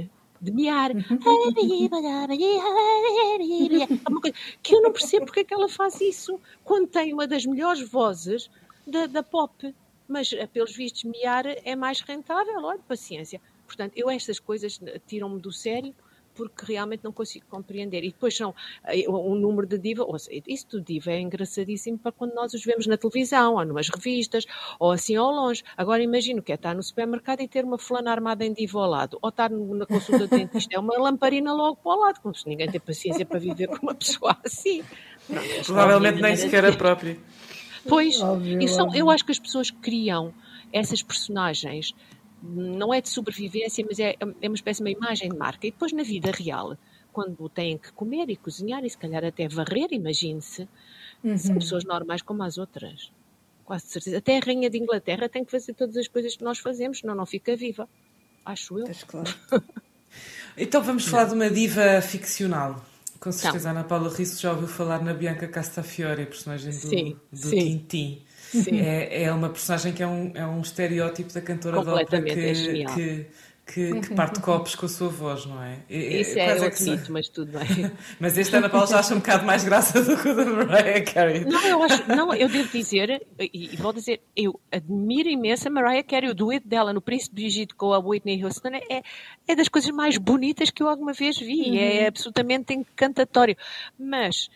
de 0.40 0.52
miar. 0.52 0.92
Uhum. 0.92 1.18
que 4.62 4.72
eu 4.72 4.80
não 4.80 4.92
percebo 4.92 5.26
porque 5.26 5.40
é 5.40 5.44
que 5.44 5.52
ela 5.52 5.68
faz 5.68 6.00
isso 6.00 6.38
quando 6.62 6.86
tem 6.86 7.12
uma 7.12 7.26
das 7.26 7.44
melhores 7.44 7.82
vozes 7.82 8.48
da, 8.86 9.06
da 9.06 9.20
pop 9.24 9.74
mas 10.08 10.32
eh, 10.32 10.46
pelos 10.46 10.74
vistos 10.74 11.04
miar 11.04 11.44
é 11.46 11.76
mais 11.76 12.00
rentável, 12.00 12.64
olha, 12.64 12.80
paciência. 12.88 13.40
Portanto, 13.66 13.92
eu 13.96 14.08
estas 14.08 14.40
coisas 14.40 14.80
eh, 14.84 15.00
tiram-me 15.06 15.40
do 15.40 15.52
sério 15.52 15.94
porque 16.38 16.72
realmente 16.72 17.02
não 17.02 17.12
consigo 17.12 17.44
compreender. 17.50 18.04
E 18.04 18.12
depois 18.12 18.36
são 18.36 18.54
um 19.08 19.36
eh, 19.36 19.40
número 19.40 19.66
de 19.66 19.76
diva, 19.76 20.04
ou 20.04 20.16
seja, 20.16 20.40
isso 20.46 20.68
do 20.68 20.80
diva 20.80 21.10
é 21.10 21.20
engraçadíssimo 21.20 21.98
para 21.98 22.12
quando 22.12 22.32
nós 22.32 22.54
os 22.54 22.64
vemos 22.64 22.86
na 22.86 22.96
televisão, 22.96 23.56
ou 23.56 23.64
numas 23.64 23.88
revistas, 23.88 24.46
ou 24.78 24.92
assim 24.92 25.16
ao 25.16 25.32
longe. 25.32 25.64
Agora 25.76 26.00
imagino 26.00 26.40
que 26.40 26.52
é 26.52 26.54
estar 26.54 26.76
no 26.76 26.82
supermercado 26.82 27.40
e 27.40 27.48
ter 27.48 27.64
uma 27.64 27.76
fulana 27.76 28.12
armada 28.12 28.44
em 28.44 28.52
diva 28.52 28.78
ao 28.78 28.88
lado, 28.88 29.18
ou 29.20 29.28
estar 29.30 29.50
na 29.50 29.84
consulta 29.84 30.28
de 30.28 30.36
dentista, 30.36 30.76
é 30.76 30.78
uma 30.78 30.96
lamparina 30.96 31.52
logo 31.52 31.76
para 31.76 31.92
o 31.92 32.00
lado, 32.00 32.20
como 32.20 32.34
se 32.34 32.48
ninguém 32.48 32.70
tem 32.70 32.80
paciência 32.80 33.26
para 33.26 33.40
viver 33.40 33.66
com 33.66 33.78
uma 33.82 33.94
pessoa 33.94 34.36
assim. 34.46 34.84
Pronto, 35.26 35.64
Provavelmente 35.66 36.22
nem 36.22 36.36
sequer 36.36 36.64
a 36.64 36.72
própria. 36.72 37.18
Pois, 37.88 38.20
óbvio, 38.20 38.60
e 38.62 38.68
são, 38.68 38.94
eu 38.94 39.10
acho 39.10 39.24
que 39.24 39.32
as 39.32 39.38
pessoas 39.38 39.70
criam 39.70 40.34
essas 40.72 41.02
personagens, 41.02 41.94
não 42.42 42.92
é 42.92 43.00
de 43.00 43.08
sobrevivência, 43.08 43.84
mas 43.88 43.98
é, 43.98 44.14
é 44.40 44.48
uma 44.48 44.54
espécie 44.54 44.82
de 44.82 44.84
uma 44.84 44.90
imagem 44.90 45.28
de 45.30 45.36
marca. 45.36 45.66
E 45.66 45.70
depois 45.70 45.92
na 45.92 46.02
vida 46.02 46.30
real, 46.30 46.76
quando 47.12 47.48
têm 47.48 47.76
que 47.78 47.92
comer 47.92 48.30
e 48.30 48.36
cozinhar 48.36 48.84
e 48.84 48.90
se 48.90 48.96
calhar 48.96 49.24
até 49.24 49.48
varrer, 49.48 49.88
imagine-se, 49.90 50.68
uhum. 51.24 51.36
são 51.36 51.54
pessoas 51.56 51.84
normais 51.84 52.22
como 52.22 52.42
as 52.42 52.58
outras. 52.58 53.10
Quase 53.64 53.86
de 53.86 53.92
certeza. 53.92 54.18
Até 54.18 54.38
a 54.38 54.40
Rainha 54.40 54.70
de 54.70 54.78
Inglaterra 54.78 55.28
tem 55.28 55.44
que 55.44 55.50
fazer 55.50 55.74
todas 55.74 55.96
as 55.96 56.08
coisas 56.08 56.36
que 56.36 56.44
nós 56.44 56.58
fazemos, 56.58 57.00
senão 57.00 57.14
não 57.14 57.26
fica 57.26 57.56
viva. 57.56 57.88
Acho 58.44 58.78
eu. 58.78 58.86
Claro. 59.06 59.34
então 60.56 60.82
vamos 60.82 61.06
falar 61.06 61.24
de 61.24 61.34
uma 61.34 61.50
diva 61.50 62.00
ficcional. 62.00 62.82
Com 63.20 63.32
certeza, 63.32 63.68
então. 63.68 63.80
Ana 63.80 63.88
Paula 63.88 64.14
Risso 64.14 64.40
já 64.40 64.52
ouviu 64.52 64.68
falar 64.68 65.02
na 65.02 65.12
Bianca 65.12 65.48
Castafiore, 65.48 66.26
personagem 66.26 66.70
do, 66.70 66.76
sim, 66.76 67.16
do 67.32 67.48
sim. 67.48 67.58
Tintim. 67.88 68.24
é, 68.72 69.24
é 69.24 69.32
uma 69.32 69.48
personagem 69.50 69.92
que 69.92 70.02
é 70.02 70.06
um, 70.06 70.32
é 70.34 70.46
um 70.46 70.60
estereótipo 70.60 71.32
da 71.32 71.40
cantora 71.40 71.82
de 71.82 71.88
ópera 71.88 72.22
que, 72.22 72.30
é 72.30 72.84
que, 72.84 73.26
que, 73.72 74.00
que, 74.00 74.14
parte 74.14 74.40
copos 74.40 74.74
com 74.74 74.86
a 74.86 74.88
sua 74.88 75.08
voz, 75.08 75.44
não 75.44 75.62
é? 75.62 75.80
Isso 75.90 76.38
é, 76.38 76.56
é 76.56 76.70
mito, 76.80 77.12
mas 77.12 77.28
tudo 77.28 77.52
bem. 77.52 77.92
mas 78.18 78.38
este 78.38 78.56
Ana 78.56 78.70
Paula 78.70 78.86
já 78.86 78.98
acha 78.98 79.14
um 79.14 79.18
bocado 79.18 79.44
mais 79.44 79.62
graça 79.62 80.02
do 80.02 80.16
que 80.16 80.28
o 80.28 80.34
da 80.34 80.44
Mariah 80.46 81.04
Carey. 81.04 81.44
Não, 81.44 81.66
eu 81.66 81.82
acho, 81.82 82.08
não, 82.08 82.34
eu 82.34 82.48
devo 82.48 82.68
dizer, 82.72 83.26
e, 83.38 83.74
e 83.74 83.76
vou 83.76 83.92
dizer, 83.92 84.22
eu 84.34 84.58
admiro 84.72 85.28
imenso 85.28 85.68
a 85.68 85.70
Mariah 85.70 86.02
Carey, 86.02 86.30
o 86.30 86.34
dueto 86.34 86.66
dela 86.66 86.94
no 86.94 87.02
Príncipe 87.02 87.34
Brigitte 87.34 87.74
com 87.74 87.92
a 87.92 87.98
Whitney 87.98 88.42
Houston 88.42 88.70
é, 88.90 89.02
é 89.46 89.54
das 89.54 89.68
coisas 89.68 89.90
mais 89.90 90.16
bonitas 90.16 90.70
que 90.70 90.82
eu 90.82 90.88
alguma 90.88 91.12
vez 91.12 91.38
vi, 91.38 91.70
uhum. 91.70 91.76
é 91.76 92.06
absolutamente 92.06 92.72
encantatório. 92.72 93.56
Mas 93.98 94.48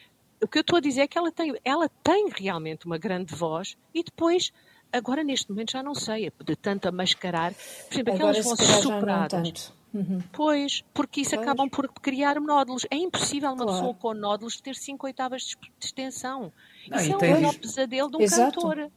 o 0.42 0.48
que 0.48 0.58
eu 0.58 0.62
estou 0.62 0.78
a 0.78 0.80
dizer 0.80 1.02
é 1.02 1.06
que 1.06 1.18
ela 1.18 1.30
tem, 1.30 1.54
ela 1.62 1.88
tem 2.02 2.28
realmente 2.34 2.86
uma 2.86 2.96
grande 2.96 3.34
voz 3.34 3.76
e 3.94 4.02
depois 4.02 4.52
agora 4.92 5.24
neste 5.24 5.50
momento 5.50 5.72
já 5.72 5.82
não 5.82 5.94
sei, 5.94 6.32
de 6.44 6.56
tanto 6.56 6.88
a 6.88 6.92
mascarar, 6.92 7.52
por 7.52 7.94
exemplo, 7.94 8.14
agora, 8.14 8.38
aquelas 8.38 8.44
vozes 8.44 8.82
superadas. 8.82 9.72
Uhum. 9.92 10.20
Pois, 10.32 10.82
porque 10.94 11.20
isso 11.20 11.34
pois. 11.34 11.42
acabam 11.42 11.68
por 11.68 11.86
criar 11.88 12.40
nódulos. 12.40 12.86
É 12.90 12.96
impossível 12.96 13.50
uma 13.50 13.64
claro. 13.64 13.72
pessoa 13.72 13.94
com 13.94 14.14
nódulos 14.14 14.60
ter 14.60 14.74
5 14.74 15.06
oitavas 15.06 15.42
de 15.42 15.86
extensão. 15.86 16.52
Não, 16.88 16.98
isso 16.98 17.12
é 17.12 17.16
um 17.16 17.30
maior 17.30 17.54
pesadelo 17.54 18.10
de 18.10 18.16
um 18.16 18.20
Exato. 18.20 18.60
cantor. 18.60 18.90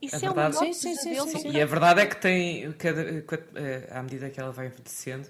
Isso 0.00 0.24
é, 0.24 0.28
é 0.28 0.30
um 0.30 0.34
maior 0.34 0.52
sim, 0.52 0.72
pesadelo 0.72 1.26
sim, 1.28 1.38
sim, 1.38 1.50
sim. 1.50 1.50
E 1.50 1.60
a 1.60 1.66
verdade 1.66 2.00
é 2.00 2.06
que 2.06 2.16
tem, 2.16 2.72
cada, 2.72 3.02
eh, 3.02 3.88
à 3.90 4.02
medida 4.02 4.30
que 4.30 4.40
ela 4.40 4.50
vai 4.50 4.68
envelhecendo, 4.68 5.28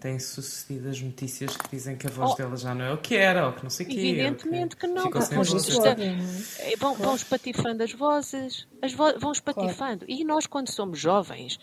têm 0.00 0.18
sucedido 0.18 0.88
as 0.88 1.00
notícias 1.00 1.56
que 1.56 1.68
dizem 1.70 1.96
que 1.96 2.06
a 2.06 2.10
voz 2.10 2.32
oh, 2.32 2.34
dela 2.34 2.56
já 2.56 2.74
não 2.74 2.84
é 2.84 2.92
o 2.92 2.98
que 2.98 3.14
era, 3.14 3.46
ou 3.46 3.52
que 3.52 3.62
não 3.62 3.70
sei 3.70 3.86
o 3.86 3.88
que 3.90 3.98
Evidentemente 3.98 4.74
que, 4.74 4.86
que 4.86 4.92
não, 4.92 5.10
porque 5.10 5.18
está, 5.18 5.90
é, 6.58 6.76
vão, 6.76 6.94
vão 6.94 7.14
espatifando 7.14 7.82
as 7.82 7.92
vozes, 7.92 8.66
as 8.80 8.92
vo 8.92 9.18
vão 9.18 9.30
espatifando. 9.30 10.06
Claro. 10.06 10.20
E 10.20 10.24
nós, 10.24 10.46
quando 10.46 10.70
somos 10.70 10.98
jovens, 10.98 11.58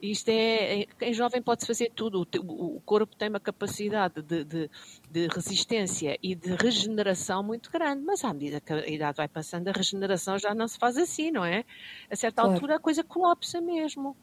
isto 0.00 0.28
é, 0.28 0.86
em 1.00 1.12
jovem 1.12 1.42
pode-se 1.42 1.66
fazer 1.66 1.90
tudo. 1.94 2.26
O, 2.38 2.76
o, 2.76 2.80
corpo 2.80 3.14
tem 3.16 3.28
uma 3.28 3.40
capacidade 3.40 4.22
de, 4.22 4.44
de, 4.44 4.70
de, 5.10 5.26
resistência 5.28 6.16
e 6.22 6.34
de 6.34 6.54
regeneração 6.54 7.42
muito 7.42 7.70
grande, 7.70 8.02
mas 8.02 8.24
à 8.24 8.32
medida 8.32 8.60
que 8.60 8.72
a 8.72 8.86
idade 8.86 9.16
vai 9.16 9.28
passando, 9.28 9.68
a 9.68 9.72
regeneração 9.72 10.38
já 10.38 10.54
não 10.54 10.66
se 10.66 10.78
faz 10.78 10.96
assim, 10.96 11.30
não 11.30 11.44
é? 11.44 11.64
A 12.10 12.16
certa 12.16 12.42
claro. 12.42 12.54
altura 12.54 12.76
a 12.76 12.78
coisa 12.78 13.04
colapsa 13.04 13.60
mesmo. 13.60 14.16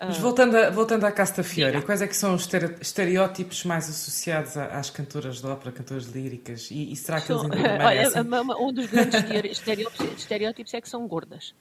Mas 0.00 0.16
voltando, 0.16 0.56
a, 0.56 0.70
voltando 0.70 1.04
à 1.04 1.12
Casta 1.12 1.42
Fiore, 1.42 1.82
quais 1.82 2.00
é 2.00 2.08
que 2.08 2.16
são 2.16 2.34
os 2.34 2.48
estereótipos 2.80 3.64
mais 3.64 3.88
associados 3.88 4.56
às 4.56 4.88
cantoras 4.88 5.40
de 5.42 5.46
ópera, 5.46 5.72
cantoras 5.72 6.06
líricas? 6.06 6.70
E, 6.70 6.90
e 6.92 6.96
será 6.96 7.20
que 7.20 7.30
eles 7.30 7.42
ainda 7.42 7.56
permanecem? 7.60 8.22
um 8.58 8.72
dos 8.72 8.86
grandes 8.86 9.20
estereótipos, 9.52 10.16
estereótipos, 10.16 10.72
é 10.72 10.80
que 10.80 10.88
são 10.88 11.06
gordas. 11.06 11.54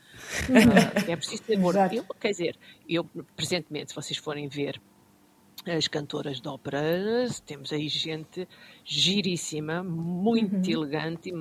uh, 0.50 1.12
é 1.12 1.16
preciso 1.18 1.44
ser 1.44 1.58
gorda. 1.58 1.94
Eu, 1.94 2.06
quer 2.18 2.30
dizer, 2.30 2.58
eu, 2.88 3.06
presentemente, 3.36 3.90
se 3.90 3.96
vocês 3.96 4.18
forem 4.18 4.48
ver 4.48 4.82
as 5.68 5.90
cantoras 5.90 6.40
de 6.40 6.48
ópera, 6.48 6.82
temos 7.46 7.74
aí 7.74 7.90
gente 7.90 8.48
giríssima, 8.86 9.84
muito 9.84 10.56
uhum. 10.56 10.84
elegante, 10.84 11.34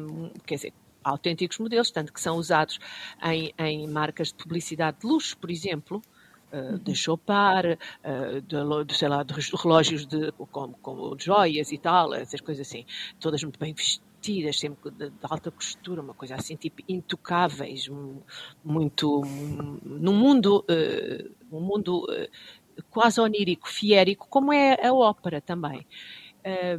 quer 0.45 0.57
dizer, 0.57 0.73
autênticos 1.05 1.59
modelos, 1.59 1.93
tanto 1.93 2.13
que 2.13 2.21
são 2.21 2.37
usados 2.37 2.79
em, 3.23 3.53
em 3.57 3.87
marcas 3.87 4.29
de 4.29 4.35
publicidade 4.35 4.99
de 5.01 5.07
luxo, 5.07 5.37
por 5.39 5.51
exemplo, 5.51 6.03
Uh, 6.51 6.79
de 6.79 6.95
Chopin, 6.95 7.77
uh, 8.05 8.41
de, 8.41 8.85
de, 8.87 8.95
sei 8.97 9.09
lá, 9.09 9.23
de 9.23 9.35
relógios 9.55 10.07
de, 10.07 10.33
com, 10.33 10.73
com 10.73 11.15
joias 11.19 11.71
e 11.73 11.77
tal, 11.77 12.15
essas 12.15 12.41
coisas 12.41 12.67
assim, 12.67 12.87
todas 13.21 13.43
muito 13.43 13.59
bem 13.59 13.75
vestidas, 13.75 14.59
sempre 14.59 14.91
de, 14.91 15.11
de 15.11 15.17
alta 15.23 15.51
costura, 15.51 16.01
uma 16.01 16.15
coisa 16.15 16.37
assim, 16.37 16.57
tipo, 16.57 16.83
intocáveis, 16.89 17.91
muito, 18.65 19.21
num 19.85 20.15
mundo, 20.15 20.65
uh, 20.71 21.55
um 21.55 21.61
mundo 21.61 22.07
quase 22.91 23.21
onírico, 23.21 23.69
fiérico, 23.69 24.27
como 24.29 24.51
é 24.51 24.87
a 24.87 24.95
ópera 24.95 25.43
também. 25.43 25.87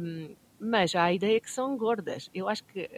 Um, 0.02 0.34
mas 0.58 0.94
há 0.96 1.04
a 1.04 1.12
ideia 1.12 1.40
que 1.40 1.50
são 1.50 1.76
gordas. 1.76 2.28
Eu 2.34 2.48
acho 2.48 2.64
que 2.64 2.90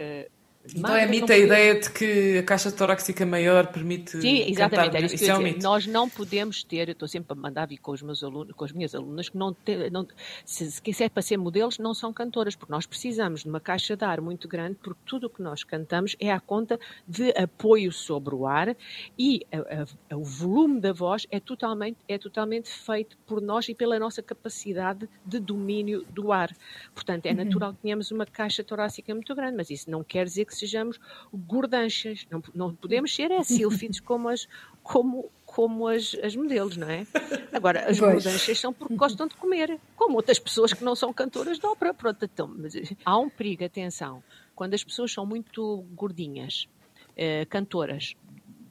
então 0.74 0.94
é 0.94 1.06
mito 1.06 1.32
a 1.32 1.36
ideia 1.36 1.78
de 1.78 1.90
que 1.90 2.38
a 2.38 2.42
caixa 2.42 2.70
torácica 2.70 3.26
maior 3.26 3.66
permite. 3.66 4.20
Sim, 4.20 4.48
exatamente. 4.48 4.92
Cantar... 4.92 5.02
É 5.02 5.06
isso, 5.06 5.14
isso 5.16 5.30
é 5.30 5.36
um 5.36 5.42
mito. 5.42 5.62
Nós 5.62 5.86
não 5.86 6.08
podemos 6.08 6.62
ter, 6.62 6.88
eu 6.88 6.92
estou 6.92 7.08
sempre 7.08 7.32
a 7.32 7.34
mandar 7.34 7.66
vir 7.66 7.78
com 7.78 7.92
os 7.92 8.02
meus 8.02 8.22
alunos, 8.22 8.54
com 8.54 8.64
as 8.64 8.72
minhas 8.72 8.94
alunas, 8.94 9.28
que 9.28 9.36
não, 9.36 9.52
te, 9.52 9.90
não 9.90 10.06
se, 10.44 10.70
se 10.70 11.04
é 11.04 11.08
para 11.08 11.22
ser 11.22 11.36
modelos, 11.36 11.78
não 11.78 11.94
são 11.94 12.12
cantoras, 12.12 12.54
porque 12.54 12.72
nós 12.72 12.86
precisamos 12.86 13.42
de 13.42 13.48
uma 13.48 13.60
caixa 13.60 13.96
de 13.96 14.04
ar 14.04 14.20
muito 14.20 14.46
grande, 14.46 14.76
porque 14.82 15.00
tudo 15.04 15.26
o 15.26 15.30
que 15.30 15.42
nós 15.42 15.64
cantamos 15.64 16.14
é 16.20 16.30
à 16.30 16.38
conta 16.38 16.78
de 17.06 17.30
apoio 17.30 17.90
sobre 17.90 18.34
o 18.34 18.46
ar 18.46 18.76
e 19.18 19.44
a, 19.52 20.14
a, 20.14 20.16
o 20.16 20.24
volume 20.24 20.80
da 20.80 20.92
voz 20.92 21.26
é 21.30 21.40
totalmente, 21.40 21.98
é 22.08 22.18
totalmente 22.18 22.68
feito 22.68 23.16
por 23.26 23.40
nós 23.40 23.68
e 23.68 23.74
pela 23.74 23.98
nossa 23.98 24.22
capacidade 24.22 25.08
de 25.24 25.40
domínio 25.40 26.04
do 26.10 26.32
ar. 26.32 26.54
Portanto, 26.94 27.26
é 27.26 27.30
uhum. 27.30 27.36
natural 27.36 27.72
que 27.74 27.80
tenhamos 27.80 28.10
uma 28.10 28.26
caixa 28.26 28.62
torácica 28.62 29.12
muito 29.14 29.34
grande, 29.34 29.56
mas 29.56 29.70
isso 29.70 29.90
não 29.90 30.04
quer 30.04 30.24
dizer 30.24 30.44
que 30.44 30.51
que 30.52 30.58
sejamos 30.58 31.00
gordanchas. 31.32 32.26
Não, 32.30 32.42
não 32.54 32.74
podemos 32.74 33.14
ser 33.14 33.30
é 33.30 33.42
sílfides 33.42 34.00
como 34.00 34.28
as, 34.28 34.46
como, 34.82 35.30
como 35.46 35.88
as, 35.88 36.14
as 36.22 36.36
modelos, 36.36 36.76
não 36.76 36.88
é? 36.88 37.06
Agora, 37.52 37.80
as 37.80 37.98
pois. 37.98 38.24
gordanchas 38.24 38.58
são 38.58 38.72
porque 38.72 38.94
gostam 38.94 39.26
de 39.26 39.34
comer, 39.34 39.80
como 39.96 40.16
outras 40.16 40.38
pessoas 40.38 40.72
que 40.72 40.84
não 40.84 40.94
são 40.94 41.12
cantoras 41.12 41.58
de 41.58 41.66
ópera. 41.66 41.94
Pronto, 41.94 42.24
então, 42.24 42.48
mas 42.48 42.74
há 43.04 43.18
um 43.18 43.28
perigo, 43.28 43.64
atenção, 43.64 44.22
quando 44.54 44.74
as 44.74 44.84
pessoas 44.84 45.12
são 45.12 45.24
muito 45.26 45.84
gordinhas, 45.94 46.68
eh, 47.16 47.44
cantoras, 47.46 48.14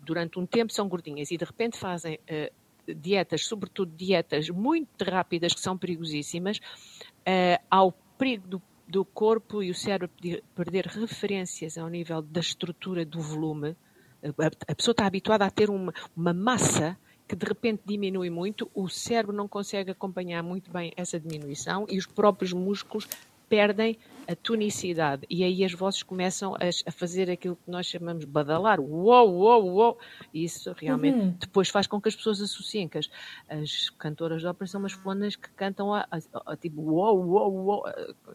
durante 0.03 0.39
um 0.39 0.45
tempo 0.45 0.73
são 0.73 0.87
gordinhas 0.87 1.31
e 1.31 1.37
de 1.37 1.45
repente 1.45 1.77
fazem 1.77 2.19
eh, 2.27 2.51
dietas, 2.87 3.45
sobretudo 3.45 3.91
dietas 3.95 4.49
muito 4.49 5.03
rápidas 5.03 5.53
que 5.53 5.59
são 5.59 5.77
perigosíssimas, 5.77 6.59
eh, 7.25 7.59
ao 7.69 7.91
perigo 8.17 8.47
do 8.47 8.61
do 8.91 9.05
corpo 9.05 9.63
e 9.63 9.71
o 9.71 9.73
cérebro 9.73 10.09
perder 10.53 10.85
referências 10.85 11.77
ao 11.77 11.87
nível 11.87 12.21
da 12.21 12.41
estrutura 12.41 13.05
do 13.05 13.21
volume. 13.21 13.75
A, 14.67 14.75
pessoa 14.75 14.91
está 14.91 15.05
habituada 15.05 15.45
a 15.45 15.49
ter 15.49 15.69
uma, 15.69 15.93
uma 16.15 16.33
massa 16.33 16.97
que 17.25 17.35
de 17.35 17.45
repente 17.45 17.81
diminui 17.85 18.29
muito, 18.29 18.69
o 18.75 18.89
cérebro 18.89 19.33
não 19.33 19.47
consegue 19.47 19.91
acompanhar 19.91 20.43
muito 20.43 20.69
bem 20.69 20.91
essa 20.97 21.17
diminuição 21.17 21.87
e 21.89 21.97
os 21.97 22.05
próprios 22.05 22.51
músculos 22.51 23.07
perdem 23.47 23.97
a 24.31 24.35
tonicidade. 24.35 25.25
E 25.29 25.43
aí 25.43 25.63
as 25.63 25.73
vozes 25.73 26.03
começam 26.03 26.55
a, 26.55 26.59
a, 26.87 26.91
fazer 26.91 27.29
aquilo 27.29 27.55
que 27.55 27.69
nós 27.69 27.85
chamamos 27.85 28.23
badalar. 28.23 28.79
Uou, 28.79 29.29
uou, 29.33 29.65
uou. 29.65 29.97
E 30.33 30.43
isso 30.43 30.73
realmente 30.77 31.17
uhum. 31.17 31.35
depois 31.37 31.69
faz 31.69 31.87
com 31.87 31.99
que 31.99 32.07
as 32.07 32.15
pessoas 32.15 32.41
associem 32.41 32.87
que 32.87 32.97
as, 32.97 33.09
as 33.49 33.89
cantoras 33.89 34.41
de 34.41 34.47
ópera 34.47 34.67
são 34.67 34.79
umas 34.79 34.93
fonas 34.93 35.35
que 35.35 35.49
cantam 35.49 35.93
a, 35.93 36.07
a, 36.09 36.19
a, 36.53 36.55
tipo 36.55 36.81
uou, 36.81 37.25
uou, 37.25 37.53
uou, 37.53 37.83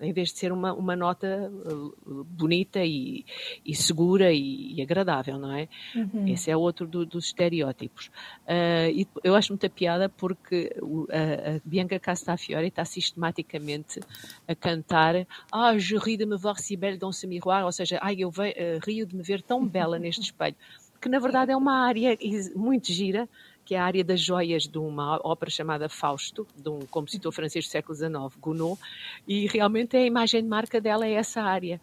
em 0.01 0.13
vez 0.13 0.33
de 0.33 0.39
ser 0.39 0.53
uma, 0.53 0.73
uma 0.75 0.95
nota 0.95 1.51
uh, 1.51 2.25
bonita 2.25 2.85
e, 2.85 3.25
e 3.65 3.75
segura 3.75 4.33
e, 4.33 4.75
e, 4.75 4.83
agradável, 4.83 5.39
não 5.39 5.53
é? 5.53 5.69
Uhum. 5.95 6.29
Esse 6.29 6.51
é 6.51 6.57
outro 6.57 6.87
do, 6.87 7.07
dos 7.07 7.27
estereótipos. 7.27 8.09
Uh, 8.47 8.91
e 8.93 9.09
eu 9.25 9.35
acho 9.35 9.53
muita 9.53 9.71
piada 9.71 10.09
porque 10.09 10.77
a, 11.11 11.57
a 11.57 11.61
Bianca 11.65 11.99
Castafiore 11.99 12.67
está 12.67 12.85
sistematicamente 12.85 14.01
a 14.47 14.55
cantar 14.55 15.27
ah, 15.51 15.79
je 15.87 15.97
ris 15.97 16.17
de 16.17 16.27
me 16.27 16.37
voir 16.37 16.59
si 16.59 16.77
belle 16.77 16.99
dans 16.99 17.13
ce 17.13 17.27
miroir, 17.27 17.65
ou 17.65 17.73
seja, 17.73 17.99
ai, 18.03 18.17
eu 18.19 18.31
ve, 18.31 18.51
uh, 18.51 18.81
rio 18.85 19.07
de 19.07 19.15
me 19.17 19.23
ver 19.23 19.43
tão 19.43 19.65
bela 19.67 19.99
neste 19.99 20.23
espelho, 20.23 20.57
que 21.01 21.09
na 21.09 21.19
verdade 21.19 21.53
é 21.53 21.57
uma 21.57 21.87
área 21.87 22.19
muito 22.55 22.93
gira, 22.93 23.29
que 23.65 23.75
é 23.75 23.79
a 23.79 23.85
área 23.85 24.05
das 24.05 24.21
joias 24.21 24.65
de 24.65 24.79
uma 24.79 25.21
ópera 25.25 25.51
chamada 25.51 25.89
Fausto, 25.89 26.47
de 26.57 26.69
um 26.69 26.81
compositor 26.81 27.33
francês 27.33 27.67
do 27.67 27.71
século 27.71 27.95
XIX, 27.97 28.41
Gounod, 28.41 28.79
e 29.27 29.47
realmente 29.47 29.97
a 29.97 30.05
imagem 30.05 30.43
de 30.43 30.49
marca 30.49 30.81
dela 30.81 31.07
é 31.07 31.13
essa 31.13 31.43
área, 31.43 31.81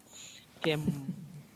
que 0.61 0.71
é 0.71 0.77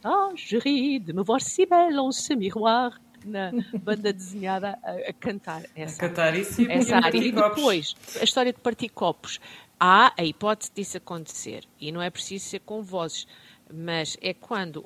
Ah, 0.03 0.29
je 0.35 0.57
ris 0.57 1.01
de 1.03 1.11
me 1.11 1.23
voir 1.23 1.41
si 1.41 1.65
belle 1.65 1.93
dans 1.93 2.15
ce 2.15 2.33
miroir, 2.35 2.91
na 3.25 3.51
banda 3.83 4.13
desenhada 4.13 4.77
a, 4.83 5.09
a 5.09 5.13
cantar 5.13 5.63
essa, 5.75 6.05
a 6.05 6.07
cantar 6.07 6.35
isso 6.35 6.61
e 6.61 6.71
essa 6.71 6.97
área. 6.97 7.17
E 7.17 7.31
depois, 7.31 7.95
a 8.19 8.23
história 8.23 8.53
de 8.53 8.59
partir 8.59 8.89
copos 8.89 9.39
há 9.79 10.13
a 10.17 10.23
hipótese 10.23 10.71
disso 10.73 10.97
acontecer 10.97 11.63
e 11.79 11.91
não 11.91 12.01
é 12.01 12.09
preciso 12.09 12.45
ser 12.45 12.59
com 12.59 12.81
vozes, 12.81 13.27
mas 13.73 14.17
é 14.21 14.33
quando 14.33 14.85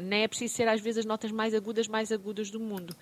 nem 0.00 0.22
é 0.22 0.28
preciso 0.28 0.54
ser 0.54 0.68
às 0.68 0.80
vezes 0.80 0.98
as 0.98 1.04
notas 1.04 1.30
mais 1.30 1.54
agudas, 1.54 1.88
mais 1.88 2.12
agudas 2.12 2.50
do 2.50 2.60
mundo. 2.60 2.94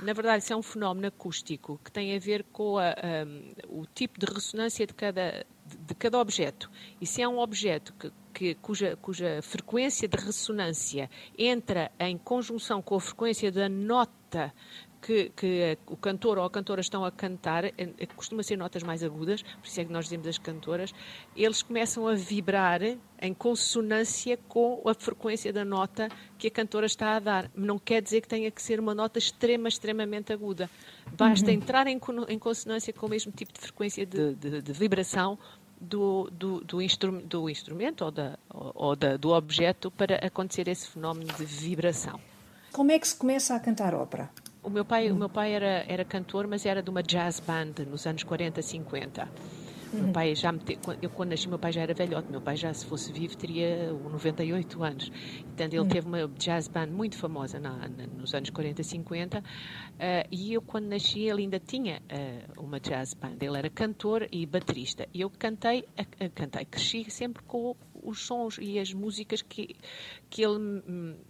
Na 0.00 0.12
verdade, 0.12 0.42
isso 0.42 0.52
é 0.52 0.56
um 0.56 0.62
fenómeno 0.62 1.06
acústico 1.06 1.80
que 1.84 1.92
tem 1.92 2.16
a 2.16 2.18
ver 2.18 2.44
com 2.52 2.76
a, 2.76 2.94
um, 3.24 3.82
o 3.82 3.86
tipo 3.86 4.18
de 4.18 4.26
ressonância 4.26 4.84
de 4.84 4.92
cada, 4.94 5.46
de 5.64 5.94
cada 5.94 6.18
objeto. 6.18 6.68
E 7.00 7.06
se 7.06 7.22
é 7.22 7.28
um 7.28 7.38
objeto 7.38 7.94
que, 7.94 8.12
que, 8.34 8.54
cuja, 8.56 8.96
cuja 8.96 9.40
frequência 9.42 10.08
de 10.08 10.16
ressonância 10.16 11.08
entra 11.38 11.92
em 12.00 12.18
conjunção 12.18 12.82
com 12.82 12.96
a 12.96 13.00
frequência 13.00 13.52
da 13.52 13.68
nota 13.68 14.52
que, 15.02 15.30
que 15.36 15.76
o 15.86 15.96
cantor 15.96 16.38
ou 16.38 16.44
a 16.44 16.50
cantora 16.50 16.80
estão 16.80 17.04
a 17.04 17.10
cantar, 17.10 17.64
é, 17.64 17.72
é, 17.76 18.06
costuma 18.06 18.42
ser 18.42 18.56
notas 18.56 18.84
mais 18.84 19.02
agudas, 19.02 19.42
por 19.42 19.66
isso 19.66 19.80
é 19.80 19.84
que 19.84 19.92
nós 19.92 20.04
dizemos 20.04 20.28
as 20.28 20.38
cantoras, 20.38 20.94
eles 21.36 21.60
começam 21.60 22.06
a 22.06 22.14
vibrar 22.14 22.80
em 23.20 23.34
consonância 23.34 24.38
com 24.48 24.80
a 24.86 24.94
frequência 24.94 25.52
da 25.52 25.64
nota 25.64 26.08
que 26.38 26.46
a 26.46 26.50
cantora 26.50 26.86
está 26.86 27.16
a 27.16 27.18
dar. 27.18 27.50
Não 27.54 27.78
quer 27.78 28.00
dizer 28.00 28.20
que 28.20 28.28
tenha 28.28 28.50
que 28.50 28.62
ser 28.62 28.78
uma 28.78 28.94
nota 28.94 29.18
extrema, 29.18 29.68
extremamente 29.68 30.32
aguda. 30.32 30.70
Basta 31.16 31.46
uhum. 31.46 31.56
entrar 31.56 31.86
em, 31.88 32.00
em, 32.28 32.38
consonância 32.38 32.92
com 32.92 33.06
o 33.06 33.08
mesmo 33.08 33.32
tipo 33.32 33.52
de 33.52 33.60
frequência 33.60 34.06
de, 34.06 34.34
de, 34.34 34.62
de 34.62 34.72
vibração 34.72 35.38
do, 35.80 36.30
do, 36.30 36.60
do, 36.60 36.80
instru 36.80 37.20
do, 37.22 37.50
instrumento 37.50 38.04
ou, 38.04 38.10
da, 38.12 38.38
ou, 38.48 38.72
ou 38.74 38.96
da, 38.96 39.16
do 39.16 39.30
objeto 39.30 39.90
para 39.90 40.16
acontecer 40.24 40.68
esse 40.68 40.88
fenómeno 40.88 41.32
de 41.32 41.44
vibração. 41.44 42.20
Como 42.72 42.90
é 42.90 42.98
que 42.98 43.06
se 43.06 43.16
começa 43.16 43.54
a 43.54 43.60
cantar 43.60 43.94
ópera? 43.94 44.30
O 44.62 44.70
meu 44.70 44.84
pai, 44.84 45.10
o 45.10 45.16
meu 45.16 45.28
pai 45.28 45.52
era, 45.54 45.84
era 45.88 46.04
cantor, 46.04 46.46
mas 46.46 46.64
era 46.64 46.82
de 46.82 46.88
uma 46.88 47.02
jazz 47.02 47.40
band 47.40 47.84
nos 47.88 48.06
anos 48.06 48.22
40, 48.22 48.62
50. 48.62 49.28
Uhum. 49.92 50.04
Meu 50.04 50.12
pai 50.12 50.34
já 50.34 50.50
me 50.52 50.60
te... 50.60 50.78
eu 51.02 51.10
quando 51.10 51.30
nasci 51.30 51.48
meu 51.48 51.58
pai 51.58 51.72
já 51.72 51.82
era 51.82 51.92
velhote, 51.92 52.30
meu 52.30 52.40
pai 52.40 52.56
já 52.56 52.72
se 52.72 52.86
fosse 52.86 53.12
vivo 53.12 53.36
teria 53.36 53.92
98 53.92 54.82
anos. 54.82 55.08
Portanto, 55.08 55.72
ele 55.74 55.80
uhum. 55.80 55.88
teve 55.88 56.06
uma 56.06 56.28
jazz 56.38 56.68
band 56.68 56.86
muito 56.86 57.16
famosa 57.16 57.58
na, 57.58 57.88
na, 57.88 58.06
nos 58.06 58.32
anos 58.34 58.50
40, 58.50 58.82
50 58.82 59.38
uh, 59.40 59.42
e 60.30 60.54
eu 60.54 60.62
quando 60.62 60.86
nasci 60.86 61.22
ele 61.22 61.42
ainda 61.42 61.58
tinha 61.58 62.00
uh, 62.00 62.62
uma 62.62 62.80
jazz 62.80 63.14
band. 63.14 63.36
Ele 63.40 63.58
era 63.58 63.68
cantor 63.68 64.28
e 64.32 64.46
baterista. 64.46 65.06
E 65.12 65.20
eu 65.20 65.30
cantei, 65.30 65.80
uh, 65.80 66.30
cantei, 66.34 66.64
cresci 66.64 67.10
sempre 67.10 67.42
com 67.42 67.76
os 68.02 68.26
sons 68.26 68.58
e 68.60 68.78
as 68.78 68.92
músicas 68.92 69.42
que, 69.42 69.76
que 70.28 70.42
ele 70.42 70.58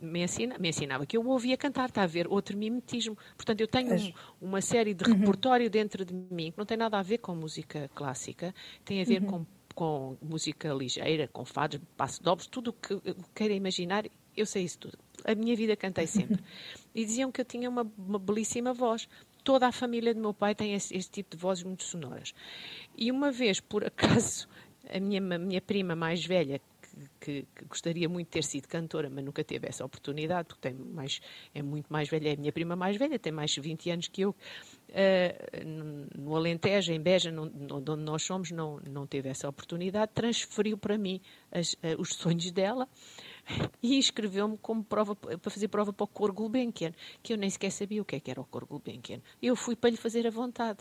me, 0.00 0.23
ensina, 0.23 0.57
me 0.59 0.69
ensinava, 0.69 1.07
que 1.07 1.17
eu 1.17 1.26
ouvia 1.26 1.57
cantar, 1.57 1.88
está 1.88 2.02
a 2.02 2.07
ver, 2.07 2.26
outro 2.29 2.57
mimetismo. 2.57 3.17
Portanto, 3.37 3.61
eu 3.61 3.69
tenho 3.69 3.95
um, 3.95 4.12
uma 4.41 4.61
série 4.61 4.95
de 4.95 5.05
uhum. 5.05 5.19
repertório 5.19 5.69
dentro 5.69 6.05
de 6.05 6.14
mim 6.14 6.50
que 6.50 6.59
não 6.59 6.67
tem 6.67 6.76
nada 6.76 6.99
a 6.99 7.02
ver 7.02 7.19
com 7.19 7.35
música 7.35 7.91
clássica, 7.95 8.55
tem 8.85 9.00
a 9.00 9.05
ver 9.05 9.23
uhum. 9.23 9.29
com, 9.29 9.47
com 9.75 10.17
música 10.23 10.73
ligeira, 10.73 11.29
com 11.29 11.45
fados, 11.45 11.81
passo 11.97 12.23
dobros, 12.23 12.47
tudo 12.47 12.69
o 12.69 12.73
que 12.73 13.00
queira 13.35 13.55
imaginar, 13.55 14.05
eu 14.37 14.47
sei 14.47 14.64
isso 14.64 14.79
tudo. 14.79 14.99
A 15.25 15.35
minha 15.35 15.55
vida 15.55 15.76
cantei 15.76 16.07
sempre. 16.07 16.43
E 16.95 17.07
diziam 17.07 17.33
que 17.33 17.41
eu 17.41 17.45
tinha 17.47 17.71
uma, 17.71 17.91
uma 17.97 18.19
belíssima 18.19 18.75
voz 18.75 19.09
toda 19.43 19.67
a 19.67 19.73
família 19.73 20.14
do 20.14 20.21
meu 20.21 20.33
pai 20.33 20.55
tem 20.55 20.75
esse, 20.75 20.97
esse, 20.97 21.11
tipo 21.11 21.37
de 21.37 21.41
vozes 21.41 21.64
muito 21.64 21.83
sonoras. 21.85 22.35
E 22.97 23.11
uma 23.11 23.31
vez, 23.31 23.61
por 23.61 23.85
acaso, 23.85 24.49
a 24.89 25.01
minha, 25.01 25.21
a 25.21 25.39
minha 25.39 25.61
prima 25.61 25.95
mais 25.95 26.25
velha, 26.25 26.61
que, 27.21 27.47
que, 27.55 27.65
gostaria 27.65 28.09
muito 28.09 28.27
de 28.29 28.33
ter 28.33 28.45
sido 28.45 28.67
cantora, 28.69 29.09
mas 29.09 29.25
nunca 29.25 29.43
teve 29.43 29.67
essa 29.67 29.85
oportunidade, 29.85 30.49
porque 30.49 30.69
tem 30.69 30.75
mais, 30.75 31.21
é 31.55 31.62
muito 31.62 31.93
mais 31.93 32.09
velha, 32.09 32.31
é 32.31 32.33
a 32.35 32.37
minha 32.37 32.53
prima 32.53 32.77
mais 32.77 32.97
velha, 32.97 33.19
tem 33.19 33.33
mais 33.33 33.51
de 33.51 33.61
20 33.61 33.91
anos 33.91 34.09
que 34.09 34.23
eu. 34.23 34.31
Uh, 34.91 36.19
no 36.19 36.37
Alentejo, 36.37 36.93
em 36.93 37.01
Beja, 37.01 37.31
não, 37.31 37.45
onde 37.45 37.97
nós 38.03 38.23
somos, 38.23 38.51
não, 38.51 38.79
não 38.81 39.07
teve 39.07 39.29
essa 39.29 39.49
oportunidade, 39.49 40.12
transferiu 40.15 40.77
para 40.77 40.99
mim 40.99 41.21
as, 41.51 41.73
uh, 41.75 41.99
os 41.99 42.11
sonhos 42.11 42.51
dela 42.51 42.87
e 43.83 43.97
inscreveu-me 43.97 44.59
como 44.59 44.85
prova 44.85 45.17
para 45.17 45.51
fazer 45.51 45.69
prova 45.69 45.95
para 45.95 46.05
o 46.05 46.07
coro 46.07 46.35
Gulbenkian, 46.35 46.93
que 47.23 47.33
eu 47.33 47.39
nem 47.39 47.49
sequer 47.49 47.71
sabia 47.71 48.03
o 48.03 48.05
que, 48.05 48.17
é 48.17 48.21
que 48.21 48.31
era 48.31 48.41
o 48.41 48.45
coro 48.45 48.67
Gulbenkian. 48.67 49.21
Eu 49.41 49.57
fui 49.57 49.75
para 49.75 49.89
lhe 49.89 49.97
fazer 49.97 50.27
a 50.27 50.31
vontade. 50.31 50.81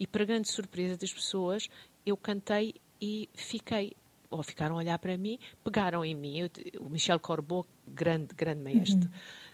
E 0.00 0.06
para 0.06 0.24
grande 0.24 0.48
surpresa 0.48 0.96
das 0.96 1.12
pessoas, 1.12 1.68
eu 2.04 2.16
cantei 2.16 2.74
e 3.00 3.28
fiquei 3.34 3.94
ou 4.34 4.42
ficaram 4.42 4.74
a 4.74 4.78
olhar 4.78 4.98
para 4.98 5.16
mim, 5.16 5.38
pegaram 5.62 6.04
em 6.04 6.14
mim. 6.14 6.50
O 6.80 6.88
Michel 6.88 7.20
Corbeau, 7.20 7.64
grande, 7.86 8.34
grande 8.34 8.60
maestro 8.62 9.08
uhum. 9.08 9.10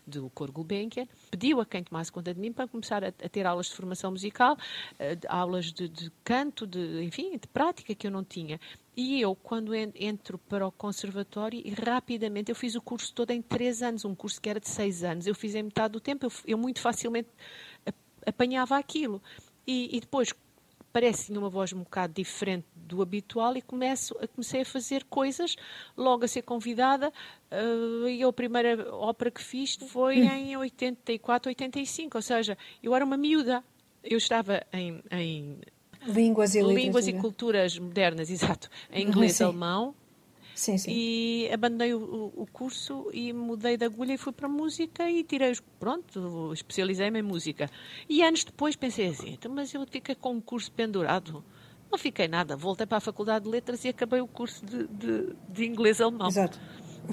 do 0.07 0.31
Coro 0.31 0.53
Gulbenkian, 0.53 1.07
pediu 1.31 1.61
a 1.61 1.67
quem 1.67 1.85
tomasse 1.85 2.11
conta 2.11 2.33
de 2.33 2.41
mim 2.41 2.51
para 2.53 2.67
começar 2.67 3.05
a, 3.05 3.09
a 3.09 3.29
ter 3.29 3.47
aulas 3.47 3.67
de 3.67 3.75
formação 3.75 4.11
musical, 4.11 4.55
uh, 4.55 5.27
aulas 5.29 5.67
de, 5.67 5.89
de, 5.89 6.11
canto, 6.25 6.67
de, 6.67 7.03
enfim, 7.03 7.37
de 7.37 7.47
prática 7.49 7.95
que 7.95 8.07
eu 8.07 8.11
não 8.11 8.25
tinha. 8.25 8.59
E 8.97 9.21
eu, 9.21 9.35
quando 9.35 9.75
entro 9.75 10.39
para 10.39 10.67
o 10.67 10.73
conservatório, 10.73 11.63
rapidamente, 11.85 12.51
eu 12.51 12.57
fiz 12.57 12.75
o 12.75 12.81
curso 12.81 13.13
todo 13.15 13.31
em 13.31 13.43
três 13.43 13.83
anos, 13.83 14.05
um 14.05 14.15
curso 14.15 14.41
que 14.41 14.49
era 14.49 14.61
de 14.61 14.69
seis 14.69 15.05
anos. 15.05 15.27
Eu 15.27 15.35
fiz 15.35 15.55
em 15.55 15.63
metade 15.63 15.93
do 15.93 16.01
tempo, 16.01 16.27
eu, 16.27 16.33
eu 16.47 16.59
muito 16.59 16.81
facilmente 16.81 17.29
apanhava 18.27 18.77
aquilo. 18.77 19.23
E, 19.67 19.97
e 19.97 20.01
depois, 20.01 20.35
parece 20.93 21.27
tinha 21.27 21.39
uma 21.39 21.49
voz 21.49 21.73
um 21.73 21.81
bocado 21.81 22.13
diferente 22.13 22.67
do 22.75 23.03
habitual 23.03 23.57
e 23.57 23.63
começo, 23.63 24.15
comecei 24.35 24.63
a 24.63 24.65
fazer 24.65 25.05
coisas, 25.05 25.57
logo 25.97 26.25
a 26.25 26.29
ser 26.29 26.43
convidada. 26.43 27.13
Uh, 27.51 28.09
e 28.09 28.23
a 28.23 28.33
primeira 28.33 28.93
ópera 28.95 29.31
que 29.31 29.43
fiz 29.43 29.77
foi 29.77 30.23
hum. 30.23 30.29
em 30.29 30.57
84, 30.57 31.51
85, 31.51 32.19
ou 32.19 32.23
seja, 32.23 32.59
eu 32.83 32.95
era 32.95 33.05
uma 33.05 33.17
miúda. 33.17 33.63
Eu 34.03 34.19
estava 34.19 34.63
em, 34.73 35.03
em 35.11 35.59
Línguas 36.07 36.55
e 36.55 36.63
Línguas 36.63 37.07
e 37.07 37.13
culturas 37.13 37.79
modernas, 37.79 38.31
exato. 38.31 38.69
Em 38.91 39.07
inglês 39.07 39.39
e 39.41 39.45
alemão. 39.45 39.95
Sim, 40.61 40.77
sim. 40.77 40.91
E 40.93 41.51
abandonei 41.51 41.95
o, 41.95 42.33
o, 42.37 42.47
curso 42.53 43.09
e 43.15 43.33
mudei 43.33 43.79
de 43.79 43.87
agulha 43.87 44.13
e 44.13 44.19
fui 44.19 44.31
para 44.31 44.47
a 44.47 44.51
música 44.51 45.11
e 45.11 45.25
tirei, 45.25 45.57
pronto, 45.79 46.53
especializei-me 46.53 47.19
em 47.19 47.23
música. 47.23 47.71
E 48.07 48.23
anos 48.23 48.45
depois 48.45 48.77
pensei 48.77 49.07
assim, 49.07 49.31
então, 49.31 49.51
mas 49.51 49.73
eu 49.73 49.87
fiquei 49.87 50.15
com 50.15 50.33
um 50.33 50.41
curso 50.41 50.71
pendurado. 50.71 51.43
Não 51.91 51.99
fiquei 51.99 52.29
nada, 52.29 52.57
voltei 52.57 52.87
para 52.87 52.99
a 52.99 53.01
Faculdade 53.01 53.47
de 53.47 53.51
Letras 53.51 53.87
e 53.87 53.89
acabei 53.89 54.21
o 54.21 54.27
curso 54.27 54.63
de, 54.67 54.87
de, 54.87 55.35
de 55.49 55.65
inglês-alemão. 55.65 56.29
Exato. 56.29 56.61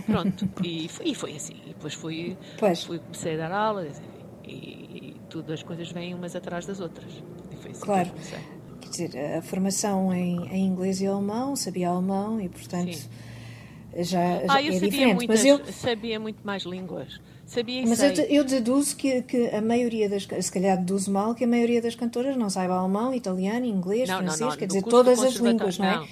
Pronto, 0.06 0.50
e 0.62 0.90
foi, 0.90 1.06
e 1.08 1.16
foi 1.16 1.36
assim. 1.38 1.56
E 1.64 1.70
depois 1.70 1.94
fui, 1.94 2.38
fui, 2.86 3.00
comecei 3.00 3.36
a 3.36 3.48
dar 3.48 3.52
aulas 3.54 4.02
e, 4.44 4.52
e, 4.52 5.22
tudo, 5.30 5.54
as 5.54 5.64
coisas 5.64 5.90
vêm 5.90 6.14
umas 6.14 6.36
atrás 6.36 6.66
das 6.66 6.82
outras. 6.82 7.14
E 7.50 7.56
foi 7.56 7.72
assim 7.72 7.82
claro. 7.82 8.12
Quer 8.82 8.90
dizer, 8.90 9.36
a 9.38 9.42
formação 9.42 10.14
em, 10.14 10.50
em 10.50 10.66
inglês 10.66 11.00
e 11.00 11.08
alemão, 11.08 11.56
sabia 11.56 11.88
alemão 11.88 12.42
e, 12.42 12.50
portanto, 12.50 12.94
Sim. 12.94 13.10
Já, 14.04 14.46
já 14.46 14.46
ah, 14.50 14.62
eu 14.62 14.70
é 14.70 14.74
sabia 14.74 14.80
diferente. 14.80 15.16
Muitas, 15.16 15.44
mas 15.44 15.46
eu 15.46 15.74
sabia 15.74 16.20
muito 16.20 16.46
mais 16.46 16.64
línguas. 16.64 17.20
Sabia 17.48 17.82
Mas 17.88 18.04
eu, 18.04 18.26
eu 18.26 18.44
deduzo 18.44 18.94
que, 18.98 19.22
que 19.22 19.48
a 19.56 19.62
maioria 19.62 20.10
das. 20.10 20.28
Se 20.42 20.52
calhar 20.52 20.78
deduzo 20.78 21.10
mal 21.10 21.34
que 21.34 21.46
a 21.46 21.48
maioria 21.48 21.82
das 21.82 21.96
cantoras 21.96 22.36
não 22.36 22.50
saiba 22.50 22.76
alemão, 22.76 23.14
italiano, 23.14 23.66
inglês, 23.66 24.10
não, 24.10 24.18
francês, 24.18 24.40
não, 24.42 24.50
não. 24.50 24.58
quer 24.58 24.66
dizer, 24.66 24.84
todas 24.84 25.24
as 25.24 25.36
línguas, 25.36 25.78
não 25.78 25.86
é? 25.86 26.08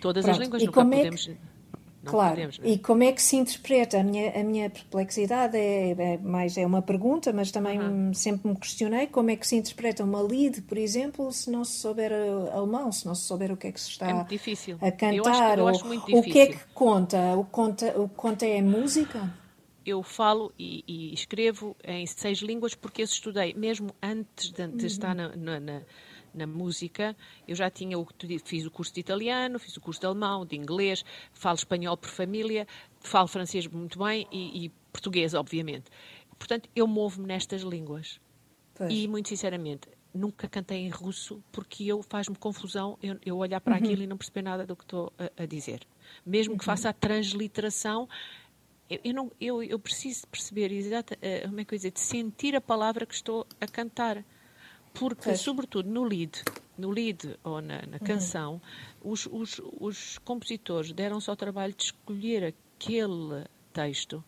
Todas 0.00 0.24
Pronto. 0.24 0.36
as 0.36 0.42
línguas, 0.42 0.62
e 0.62 0.66
nunca 0.66 0.80
como 0.80 0.96
podemos. 0.96 1.28
É 1.28 1.32
que... 1.32 1.38
Não 2.08 2.12
claro, 2.12 2.34
podemos, 2.34 2.60
e 2.64 2.78
como 2.78 3.02
é 3.02 3.12
que 3.12 3.22
se 3.22 3.36
interpreta? 3.36 4.00
A 4.00 4.02
minha, 4.02 4.30
a 4.30 4.42
minha 4.42 4.70
perplexidade 4.70 5.56
é, 5.56 5.90
é 5.90 6.18
mais 6.18 6.56
é 6.56 6.66
uma 6.66 6.82
pergunta, 6.82 7.32
mas 7.32 7.50
também 7.50 7.78
uhum. 7.78 8.14
sempre 8.14 8.48
me 8.48 8.56
questionei 8.56 9.06
como 9.06 9.30
é 9.30 9.36
que 9.36 9.46
se 9.46 9.56
interpreta 9.56 10.02
uma 10.02 10.20
lead, 10.20 10.62
por 10.62 10.78
exemplo, 10.78 11.30
se 11.32 11.50
não 11.50 11.64
se 11.64 11.78
souber 11.78 12.12
alemão, 12.52 12.90
se 12.90 13.06
não 13.06 13.14
se 13.14 13.22
souber 13.22 13.52
o 13.52 13.56
que 13.56 13.68
é 13.68 13.72
que 13.72 13.80
se 13.80 13.90
está 13.90 14.08
é 14.08 14.10
a 14.12 14.92
cantar, 14.92 15.58
eu 15.58 15.68
acho, 15.68 15.84
eu 15.86 15.94
ou, 16.14 16.20
o 16.20 16.22
que 16.22 16.38
é 16.38 16.46
que 16.46 16.58
conta? 16.74 17.36
O, 17.36 17.44
conta? 17.44 18.00
o 18.00 18.08
que 18.08 18.14
conta 18.14 18.46
é 18.46 18.58
a 18.58 18.62
música? 18.62 19.30
eu 19.88 20.02
falo 20.02 20.52
e, 20.58 20.84
e, 20.86 21.14
escrevo 21.14 21.74
em 21.82 22.06
seis 22.06 22.38
línguas 22.38 22.74
porque 22.74 23.02
eu 23.02 23.06
estudei, 23.06 23.54
mesmo 23.54 23.94
antes 24.02 24.50
de, 24.50 24.66
de 24.68 24.86
estar 24.86 25.14
na, 25.14 25.34
na, 25.34 25.58
na, 25.58 25.82
na, 26.38 26.46
música, 26.46 27.16
eu 27.46 27.54
já 27.54 27.68
tinha 27.70 27.98
o, 27.98 28.06
fiz 28.44 28.64
o 28.64 28.70
curso 28.70 28.94
de 28.94 29.00
italiano, 29.00 29.58
fiz 29.58 29.76
o 29.76 29.80
curso 29.80 30.00
de 30.00 30.06
alemão, 30.06 30.46
de 30.46 30.56
inglês, 30.56 31.04
falo 31.32 31.56
espanhol 31.56 31.96
por 31.96 32.08
família, 32.08 32.66
falo 33.00 33.28
francês 33.28 33.66
muito 33.66 33.98
bem 33.98 34.26
e, 34.30 34.64
e 34.64 34.68
português, 34.92 35.34
obviamente. 35.34 35.90
Portanto, 36.38 36.68
eu 36.74 36.86
movo-me 36.86 37.26
nestas 37.26 37.62
línguas. 37.62 38.20
Pois. 38.74 38.92
E, 38.92 39.08
muito 39.08 39.28
sinceramente, 39.28 39.88
nunca 40.14 40.48
cantei 40.48 40.78
em 40.78 40.88
russo 40.88 41.42
porque 41.50 41.84
eu 41.84 42.02
faz-me 42.02 42.36
confusão 42.36 42.98
eu, 43.02 43.18
eu, 43.24 43.36
olhar 43.36 43.60
para 43.60 43.76
uhum. 43.76 43.84
aquilo 43.84 44.02
e 44.02 44.06
não 44.06 44.16
perceber 44.16 44.42
nada 44.42 44.64
do 44.64 44.76
que 44.76 44.84
estou 44.84 45.12
a, 45.18 45.42
a 45.42 45.46
dizer. 45.46 45.86
Mesmo 46.24 46.52
uhum. 46.52 46.58
que 46.58 46.64
faça 46.64 46.88
a 46.88 46.92
transliteração, 46.92 48.08
eu, 48.88 49.00
eu, 49.04 49.14
não, 49.14 49.32
eu, 49.40 49.62
eu 49.62 49.78
preciso 49.78 50.26
perceber 50.28 50.72
exata, 50.72 51.14
uh, 51.16 51.48
como 51.48 51.60
é 51.60 51.64
que 51.64 51.74
eu 51.74 51.78
dizer, 51.78 51.90
de 51.90 52.00
sentir 52.00 52.56
a 52.56 52.60
palavra 52.60 53.04
que 53.04 53.14
estou 53.14 53.46
a 53.60 53.66
cantar. 53.66 54.24
Porque, 54.98 55.24
pois. 55.24 55.40
sobretudo 55.40 55.88
no 55.88 56.04
lead, 56.04 56.42
no 56.76 56.90
lead 56.90 57.38
ou 57.44 57.60
na, 57.60 57.82
na 57.82 57.98
uhum. 58.00 58.04
canção, 58.04 58.62
os, 59.02 59.26
os, 59.26 59.60
os 59.80 60.18
compositores 60.18 60.92
deram-se 60.92 61.28
ao 61.30 61.36
trabalho 61.36 61.74
de 61.74 61.84
escolher 61.84 62.44
aquele 62.44 63.44
texto 63.72 64.24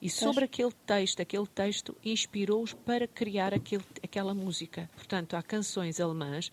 e 0.00 0.08
sobre 0.08 0.44
aquele 0.44 0.72
texto, 0.86 1.20
aquele 1.20 1.46
texto 1.46 1.96
inspirou-os 2.04 2.72
para 2.72 3.08
criar 3.08 3.52
aquele, 3.52 3.84
aquela 4.02 4.32
música. 4.32 4.88
Portanto, 4.94 5.34
há 5.34 5.42
canções 5.42 5.98
alemãs 5.98 6.52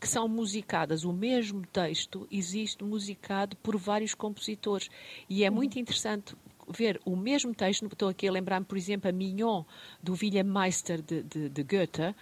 que 0.00 0.08
são 0.08 0.28
musicadas, 0.28 1.04
o 1.04 1.12
mesmo 1.12 1.64
texto 1.66 2.26
existe 2.30 2.84
musicado 2.84 3.56
por 3.56 3.76
vários 3.76 4.14
compositores. 4.14 4.88
E 5.28 5.44
é 5.44 5.50
muito 5.50 5.78
interessante 5.78 6.34
ver 6.68 7.00
o 7.04 7.16
mesmo 7.16 7.54
texto, 7.54 7.86
estou 7.86 8.08
aqui 8.08 8.26
a 8.28 8.32
lembrar-me, 8.32 8.66
por 8.66 8.76
exemplo, 8.76 9.08
a 9.08 9.12
Mignon, 9.12 9.64
do 10.02 10.12
William 10.12 10.44
Meister 10.44 11.00
de, 11.00 11.22
de, 11.22 11.48
de 11.48 11.62
Goethe, 11.62 12.14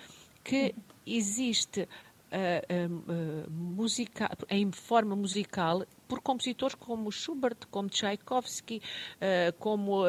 que 0.44 0.74
existe 1.06 1.88
Uh, 2.34 3.46
uh, 3.46 3.48
musica, 3.48 4.28
em 4.50 4.72
forma 4.72 5.14
musical 5.14 5.86
por 6.08 6.20
compositores 6.20 6.74
como 6.74 7.12
Schubert, 7.12 7.58
como 7.70 7.88
Tchaikovsky, 7.88 8.78
uh, 8.78 9.52
como 9.60 10.02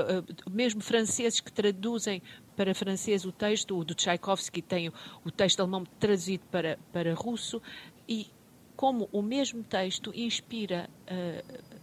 mesmo 0.50 0.82
franceses 0.82 1.39
que 1.39 1.52
traduzem 1.52 2.24
para 2.56 2.74
francês 2.74 3.26
o 3.26 3.32
texto, 3.32 3.78
o 3.78 3.86
do 3.86 3.93
Tchaikovsky 3.93 4.63
tem 4.63 4.91
o 5.24 5.30
texto 5.30 5.60
alemão 5.60 5.84
traduzido 6.00 6.43
para, 6.50 6.80
para 6.91 7.13
russo, 7.13 7.62
e 8.10 8.28
como 8.76 9.08
o 9.12 9.21
mesmo 9.21 9.63
texto 9.63 10.12
inspira 10.15 10.89
uh, 11.04 11.75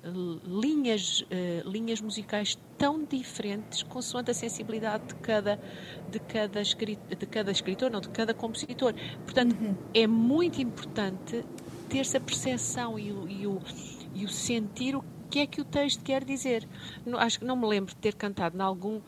linhas, 0.45 1.21
uh, 1.23 1.69
linhas 1.69 2.01
musicais 2.01 2.59
tão 2.77 3.05
diferentes 3.05 3.83
consoante 3.83 4.31
a 4.31 4.35
sensibilidade 4.35 5.07
de 5.07 5.15
cada, 5.17 5.61
de 6.11 6.19
cada, 6.19 6.61
escritor, 6.61 7.17
de 7.17 7.27
cada 7.27 7.51
escritor, 7.51 7.91
não, 7.91 8.01
de 8.01 8.09
cada 8.09 8.35
compositor. 8.35 8.95
Portanto, 9.25 9.57
uhum. 9.61 9.77
é 9.95 10.07
muito 10.07 10.61
importante 10.61 11.45
ter-se 11.89 12.17
a 12.17 12.21
percepção 12.21 12.99
e 12.99 13.13
o, 13.13 13.29
e, 13.29 13.47
o, 13.47 13.61
e 14.15 14.25
o 14.25 14.29
sentir 14.29 14.97
o 14.97 15.05
que 15.31 15.39
é 15.41 15.47
que 15.47 15.61
o 15.61 15.65
texto 15.65 16.03
quer 16.03 16.25
dizer. 16.25 16.69
Não, 17.07 17.19
acho 17.19 17.39
que 17.39 17.45
não 17.45 17.57
me 17.57 17.67
lembro 17.67 17.95
de 17.95 18.01
ter 18.01 18.15
cantado 18.15 18.57
em 18.57 18.61
algum, 18.61 19.01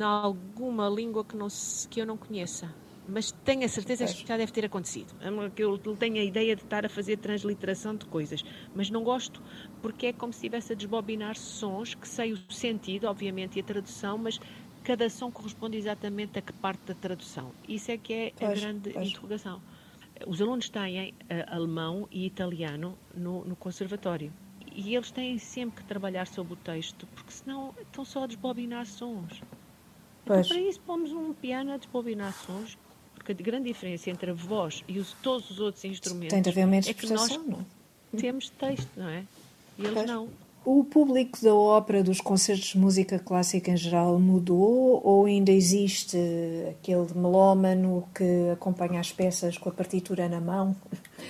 alguma 0.00 0.88
língua 0.88 1.24
que, 1.24 1.36
não, 1.36 1.48
que 1.90 2.00
eu 2.00 2.06
não 2.06 2.16
conheça 2.16 2.72
mas 3.08 3.30
tenho 3.30 3.64
a 3.64 3.68
certeza 3.68 4.04
pois. 4.04 4.16
que 4.16 4.26
já 4.26 4.36
deve 4.36 4.52
ter 4.52 4.64
acontecido. 4.64 5.14
Eu 5.56 5.78
tenho 5.96 6.16
a 6.16 6.24
ideia 6.24 6.56
de 6.56 6.62
estar 6.62 6.84
a 6.84 6.88
fazer 6.88 7.16
transliteração 7.18 7.94
de 7.94 8.04
coisas, 8.06 8.44
mas 8.74 8.90
não 8.90 9.04
gosto 9.04 9.40
porque 9.80 10.06
é 10.06 10.12
como 10.12 10.32
se 10.32 10.38
estivesse 10.38 10.72
a 10.72 10.76
desbobinar 10.76 11.36
sons 11.36 11.94
que 11.94 12.08
sei 12.08 12.32
o 12.32 12.38
sentido, 12.50 13.06
obviamente, 13.06 13.56
e 13.56 13.60
a 13.60 13.64
tradução, 13.64 14.18
mas 14.18 14.40
cada 14.82 15.08
som 15.08 15.30
corresponde 15.30 15.76
exatamente 15.76 16.38
a 16.38 16.42
que 16.42 16.52
parte 16.52 16.80
da 16.86 16.94
tradução. 16.94 17.52
Isso 17.68 17.90
é 17.90 17.96
que 17.96 18.12
é 18.12 18.32
pois, 18.36 18.50
a 18.50 18.54
grande 18.60 18.90
pois. 18.90 19.08
interrogação. 19.08 19.60
Os 20.26 20.40
alunos 20.40 20.68
têm 20.68 21.10
uh, 21.10 21.14
alemão 21.48 22.08
e 22.10 22.26
italiano 22.26 22.96
no, 23.14 23.44
no 23.44 23.54
conservatório. 23.54 24.32
E 24.74 24.94
eles 24.94 25.10
têm 25.10 25.38
sempre 25.38 25.82
que 25.82 25.88
trabalhar 25.88 26.26
sobre 26.26 26.54
o 26.54 26.56
texto, 26.56 27.06
porque 27.14 27.32
senão 27.32 27.74
estão 27.80 28.04
só 28.04 28.24
a 28.24 28.26
desbobinar 28.26 28.86
sons. 28.86 29.42
Então, 30.22 30.42
para 30.42 30.60
isso, 30.60 30.80
pomos 30.80 31.12
um 31.12 31.32
piano 31.32 31.72
a 31.72 31.76
desbobinar 31.76 32.32
sons 32.32 32.76
porque 33.26 33.42
a 33.42 33.44
grande 33.44 33.64
diferença 33.64 34.08
entre 34.08 34.30
a 34.30 34.34
voz 34.34 34.84
e 34.86 35.00
os, 35.00 35.12
todos 35.20 35.50
os 35.50 35.58
outros 35.58 35.84
instrumentos 35.84 36.28
Tem 36.28 36.40
de 36.40 36.48
haver 36.48 36.64
uma 36.64 36.76
é 36.76 36.80
que 36.80 37.12
nós 37.12 37.36
não? 37.44 37.66
É? 38.14 38.16
temos 38.16 38.48
texto, 38.50 38.88
não 38.96 39.08
é? 39.08 39.24
E 39.76 39.82
eles 39.82 39.94
pois. 39.94 40.06
não. 40.06 40.28
O 40.64 40.84
público 40.84 41.38
da 41.42 41.54
ópera, 41.54 42.02
dos 42.02 42.20
concertos 42.20 42.68
de 42.68 42.78
música 42.78 43.18
clássica 43.18 43.70
em 43.70 43.76
geral, 43.76 44.18
mudou 44.18 45.00
ou 45.04 45.26
ainda 45.26 45.52
existe 45.52 46.18
aquele 46.70 47.06
melómano 47.14 48.04
que 48.14 48.50
acompanha 48.52 49.00
as 49.00 49.12
peças 49.12 49.58
com 49.58 49.68
a 49.68 49.72
partitura 49.72 50.28
na 50.28 50.40
mão? 50.40 50.74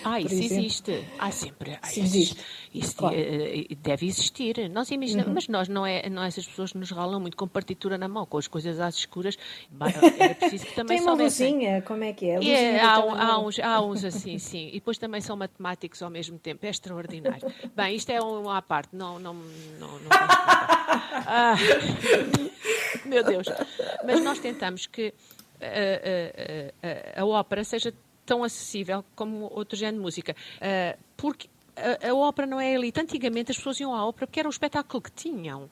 Ah, 0.04 0.20
isso 0.20 0.34
exemplo? 0.34 0.56
existe. 0.56 1.04
Há 1.18 1.30
sempre. 1.30 1.78
Ah, 1.82 1.88
existe. 1.96 2.36
Isso 2.74 2.96
claro. 2.96 3.16
Eh, 3.16 3.66
eh, 3.70 3.74
deve 3.76 4.06
existir. 4.06 4.68
Nós 4.70 4.90
imaginamos, 4.90 5.28
uhum. 5.28 5.34
mas 5.34 5.48
nós 5.48 5.68
não 5.68 5.86
é, 5.86 6.08
não 6.08 6.22
é 6.22 6.28
essas 6.28 6.46
pessoas 6.46 6.72
que 6.72 6.78
nos 6.78 6.90
ralam 6.90 7.20
muito 7.20 7.36
com 7.36 7.48
partitura 7.48 7.96
na 7.96 8.08
mão, 8.08 8.26
com 8.26 8.38
as 8.38 8.46
coisas 8.46 8.80
às 8.80 8.96
escuras. 8.96 9.36
Era 10.18 10.34
preciso 10.34 10.66
que 10.66 10.74
também 10.74 10.98
Tem 10.98 11.06
uma 11.06 11.16
soubessem. 11.16 11.52
luzinha, 11.52 11.82
como 11.82 12.04
é 12.04 12.12
que 12.12 12.26
é? 12.26 12.44
é 12.44 12.80
há, 12.80 12.94
há, 12.94 13.38
uns, 13.38 13.58
há 13.58 13.80
uns 13.82 14.04
assim, 14.04 14.38
sim. 14.38 14.68
E 14.68 14.74
depois 14.74 14.98
também 14.98 15.20
são 15.20 15.36
matemáticos 15.36 16.02
ao 16.02 16.10
mesmo 16.10 16.38
tempo. 16.38 16.64
É 16.66 16.70
extraordinário. 16.70 17.52
Bem, 17.74 17.96
isto 17.96 18.10
é 18.10 18.20
uma 18.20 18.58
à 18.58 18.62
parte. 18.62 18.94
Não, 18.94 19.18
não, 19.18 19.34
não, 19.34 19.88
não 19.88 20.10
ah, 20.10 21.54
Meu 23.04 23.24
Deus. 23.24 23.46
Mas 24.04 24.22
nós 24.22 24.38
tentamos 24.38 24.86
que 24.86 25.12
a, 25.60 27.16
a, 27.16 27.18
a, 27.18 27.22
a, 27.22 27.26
ópera 27.26 27.64
seja 27.64 27.92
tão 28.26 28.44
acessível 28.44 29.04
como 29.14 29.48
outro 29.52 29.76
género 29.76 29.98
de 29.98 30.02
música. 30.02 30.36
Uh, 30.56 30.98
porque 31.16 31.48
a, 31.76 32.08
a, 32.08 32.14
ópera 32.14 32.46
não 32.46 32.60
é 32.60 32.74
elite. 32.74 33.00
Antigamente 33.00 33.50
as 33.50 33.56
pessoas 33.56 33.78
iam 33.80 33.94
à 33.94 34.04
ópera 34.04 34.26
porque 34.26 34.40
era 34.40 34.48
o 34.48 34.50
espetáculo 34.50 35.02
que 35.02 35.12
tinham. 35.12 35.70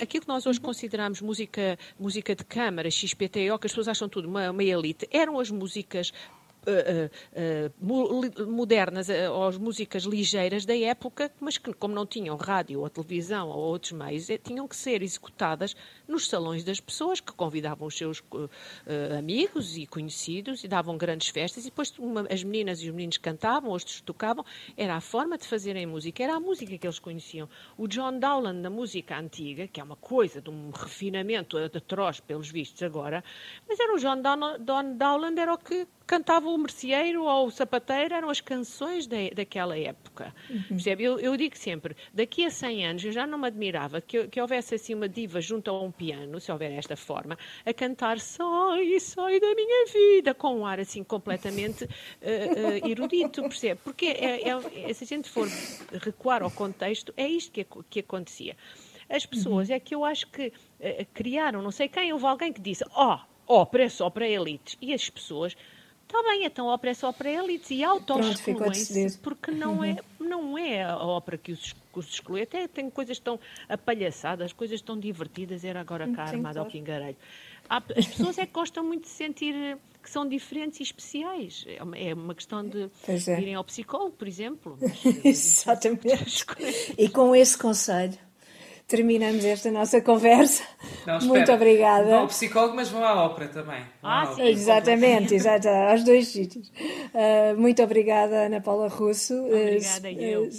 Aquilo 0.00 0.22
que 0.22 0.28
nós 0.28 0.46
hoje 0.46 0.60
consideramos 0.60 1.20
música, 1.20 1.78
música 1.98 2.34
de 2.34 2.44
câmara, 2.44 2.90
XPTO, 2.90 3.58
que 3.58 3.66
as 3.66 3.72
pessoas 3.72 3.88
acham 3.88 4.08
tudo 4.08 4.28
uma, 4.28 4.50
uma 4.50 4.64
elite, 4.64 5.06
eram 5.12 5.38
as 5.38 5.50
músicas 5.50 6.12
Uh, 6.60 7.70
uh, 7.80 8.46
modernas 8.46 9.08
ou 9.32 9.46
as 9.46 9.56
músicas 9.56 10.04
ligeiras 10.04 10.66
da 10.66 10.76
época, 10.76 11.32
mas 11.40 11.56
que, 11.56 11.72
como 11.72 11.94
não 11.94 12.04
tinham 12.04 12.36
rádio 12.36 12.80
ou 12.80 12.90
televisão 12.90 13.48
ou 13.48 13.58
outros 13.58 13.92
meios, 13.92 14.28
eh, 14.28 14.36
tinham 14.36 14.68
que 14.68 14.76
ser 14.76 15.02
executadas 15.02 15.74
nos 16.06 16.28
salões 16.28 16.62
das 16.62 16.78
pessoas 16.78 17.20
que 17.20 17.32
convidavam 17.32 17.86
os 17.86 17.96
seus 17.96 18.22
amigos 19.16 19.76
e 19.76 19.86
conhecidos 19.86 20.62
e 20.64 20.68
davam 20.68 20.96
grandes 20.98 21.28
festas. 21.28 21.64
E 21.64 21.70
depois 21.70 21.96
uma, 21.98 22.26
as 22.30 22.44
meninas 22.44 22.80
e 22.80 22.88
os 22.88 22.94
meninos 22.94 23.16
cantavam, 23.16 23.70
outros 23.70 24.00
tocavam. 24.00 24.44
Era 24.76 24.96
a 24.96 25.00
forma 25.00 25.38
de 25.38 25.46
fazerem 25.46 25.86
música, 25.86 26.22
era 26.22 26.34
a 26.34 26.40
música 26.40 26.76
que 26.76 26.86
eles 26.86 26.98
conheciam. 26.98 27.48
O 27.76 27.86
John 27.86 28.18
Dowland, 28.18 28.60
na 28.60 28.70
música 28.70 29.18
antiga, 29.18 29.66
que 29.66 29.80
é 29.80 29.84
uma 29.84 29.96
coisa 29.96 30.40
de 30.40 30.50
um 30.50 30.70
refinamento 30.70 31.56
atroz 31.58 32.20
pelos 32.20 32.50
vistos 32.50 32.82
agora, 32.82 33.22
mas 33.68 33.78
era 33.78 33.94
o 33.94 33.98
John 33.98 34.20
Dowland, 34.96 35.40
era 35.40 35.54
o 35.54 35.58
que 35.58 35.86
cantava 36.06 36.48
o 36.48 36.58
merceeiro 36.60 37.24
ou 37.24 37.46
o 37.46 37.50
sapateiro, 37.50 38.14
eram 38.14 38.30
as 38.30 38.40
canções 38.40 39.06
de, 39.06 39.30
daquela 39.30 39.76
época. 39.76 40.34
Uhum. 40.48 40.76
Eu, 40.98 41.18
eu, 41.18 41.36
digo 41.36 41.56
sempre, 41.56 41.96
daqui 42.12 42.44
a 42.44 42.50
100 42.50 42.86
anos 42.86 43.04
eu 43.04 43.12
já 43.12 43.26
não 43.26 43.38
me 43.38 43.46
admirava 43.46 44.00
que, 44.00 44.28
que 44.28 44.40
houvesse 44.40 44.74
assim 44.74 44.94
uma 44.94 45.08
diva 45.08 45.40
junto 45.40 45.70
a 45.70 45.82
um 45.82 45.90
piano, 45.90 46.40
se 46.40 46.52
houver 46.52 46.72
esta 46.72 46.96
forma, 46.96 47.38
a 47.64 47.72
cantar 47.72 48.20
Sai, 48.20 49.00
sai 49.00 49.40
da 49.40 49.54
minha 49.54 49.86
vida, 49.86 50.34
com 50.34 50.58
um 50.58 50.66
ar 50.66 50.80
assim 50.80 51.02
completamente 51.02 51.84
uh, 51.84 51.88
uh, 52.84 52.88
erudito, 52.88 53.42
percebe? 53.42 53.80
Porque 53.82 54.06
é, 54.06 54.48
é, 54.48 54.90
é, 54.90 54.92
se 54.92 55.04
a 55.04 55.06
gente 55.06 55.28
for 55.28 55.48
recuar 56.02 56.42
ao 56.42 56.50
contexto, 56.50 57.12
é 57.16 57.26
isto 57.26 57.50
que, 57.50 57.66
que 57.88 58.00
acontecia. 58.00 58.56
As 59.08 59.26
pessoas, 59.26 59.68
uhum. 59.68 59.74
é 59.74 59.80
que 59.80 59.94
eu 59.94 60.04
acho 60.04 60.28
que 60.28 60.48
uh, 60.48 61.06
criaram, 61.12 61.62
não 61.62 61.70
sei 61.70 61.88
quem, 61.88 62.12
houve 62.12 62.26
alguém 62.26 62.52
que 62.52 62.60
disse, 62.60 62.84
ó, 62.94 63.16
oh, 63.16 63.30
ópera 63.60 63.84
é 63.84 63.88
só 63.88 64.08
para 64.08 64.28
elites. 64.28 64.76
E 64.80 64.94
as 64.94 65.10
pessoas 65.10 65.56
Está 66.10 66.24
bem, 66.24 66.44
então 66.44 66.68
a 66.68 66.74
ópera 66.74 66.90
é 66.90 66.94
só 66.94 67.12
para 67.12 67.30
elites 67.30 67.70
e 67.70 67.84
auto-excluem-se, 67.84 69.16
porque 69.18 69.52
não, 69.52 69.76
uhum. 69.76 69.84
é, 69.84 69.96
não 70.18 70.58
é 70.58 70.82
a 70.82 70.96
ópera 70.96 71.38
que 71.38 71.52
os, 71.52 71.72
os 71.94 72.08
exclui. 72.08 72.42
Até 72.42 72.66
tem 72.66 72.90
coisas 72.90 73.20
tão 73.20 73.38
apalhaçadas, 73.68 74.52
coisas 74.52 74.80
tão 74.80 74.98
divertidas, 74.98 75.64
era 75.64 75.80
agora 75.80 76.10
cá 76.10 76.26
Sim, 76.26 76.36
armada 76.36 76.54
claro. 76.54 76.66
ao 76.66 76.72
pingareiro. 76.72 77.16
As 77.68 78.08
pessoas 78.08 78.38
é 78.38 78.44
que 78.44 78.52
gostam 78.52 78.82
muito 78.82 79.04
de 79.04 79.10
sentir 79.10 79.78
que 80.02 80.10
são 80.10 80.28
diferentes 80.28 80.80
e 80.80 80.82
especiais. 80.82 81.64
É 81.68 81.80
uma, 81.80 81.96
é 81.96 82.12
uma 82.12 82.34
questão 82.34 82.66
de 82.66 82.90
é. 83.06 83.40
irem 83.40 83.54
ao 83.54 83.62
psicólogo, 83.62 84.16
por 84.16 84.26
exemplo. 84.26 84.76
Exatamente. 85.22 86.44
E 86.98 87.08
com 87.08 87.36
esse 87.36 87.56
conselho 87.56 88.18
terminamos 88.90 89.44
esta 89.44 89.70
nossa 89.70 90.00
conversa. 90.00 90.64
Não, 91.06 91.20
Muito 91.20 91.50
obrigada. 91.52 92.06
Vão 92.06 92.20
ao 92.22 92.26
psicólogo, 92.26 92.74
mas 92.74 92.88
vão 92.88 93.04
à 93.04 93.24
ópera 93.24 93.48
também. 93.48 93.84
ah, 94.02 94.32
sim. 94.34 94.42
Exatamente, 94.42 95.32
exato, 95.36 95.68
aos 95.68 96.02
dois 96.02 96.26
sítios. 96.26 96.68
Uh, 96.68 97.58
muito 97.58 97.80
obrigada, 97.82 98.46
Ana 98.46 98.60
Paula 98.60 98.88
Russo. 98.88 99.34
Obrigada, 99.46 100.08
uh, 100.08 100.20
eu. 100.20 100.50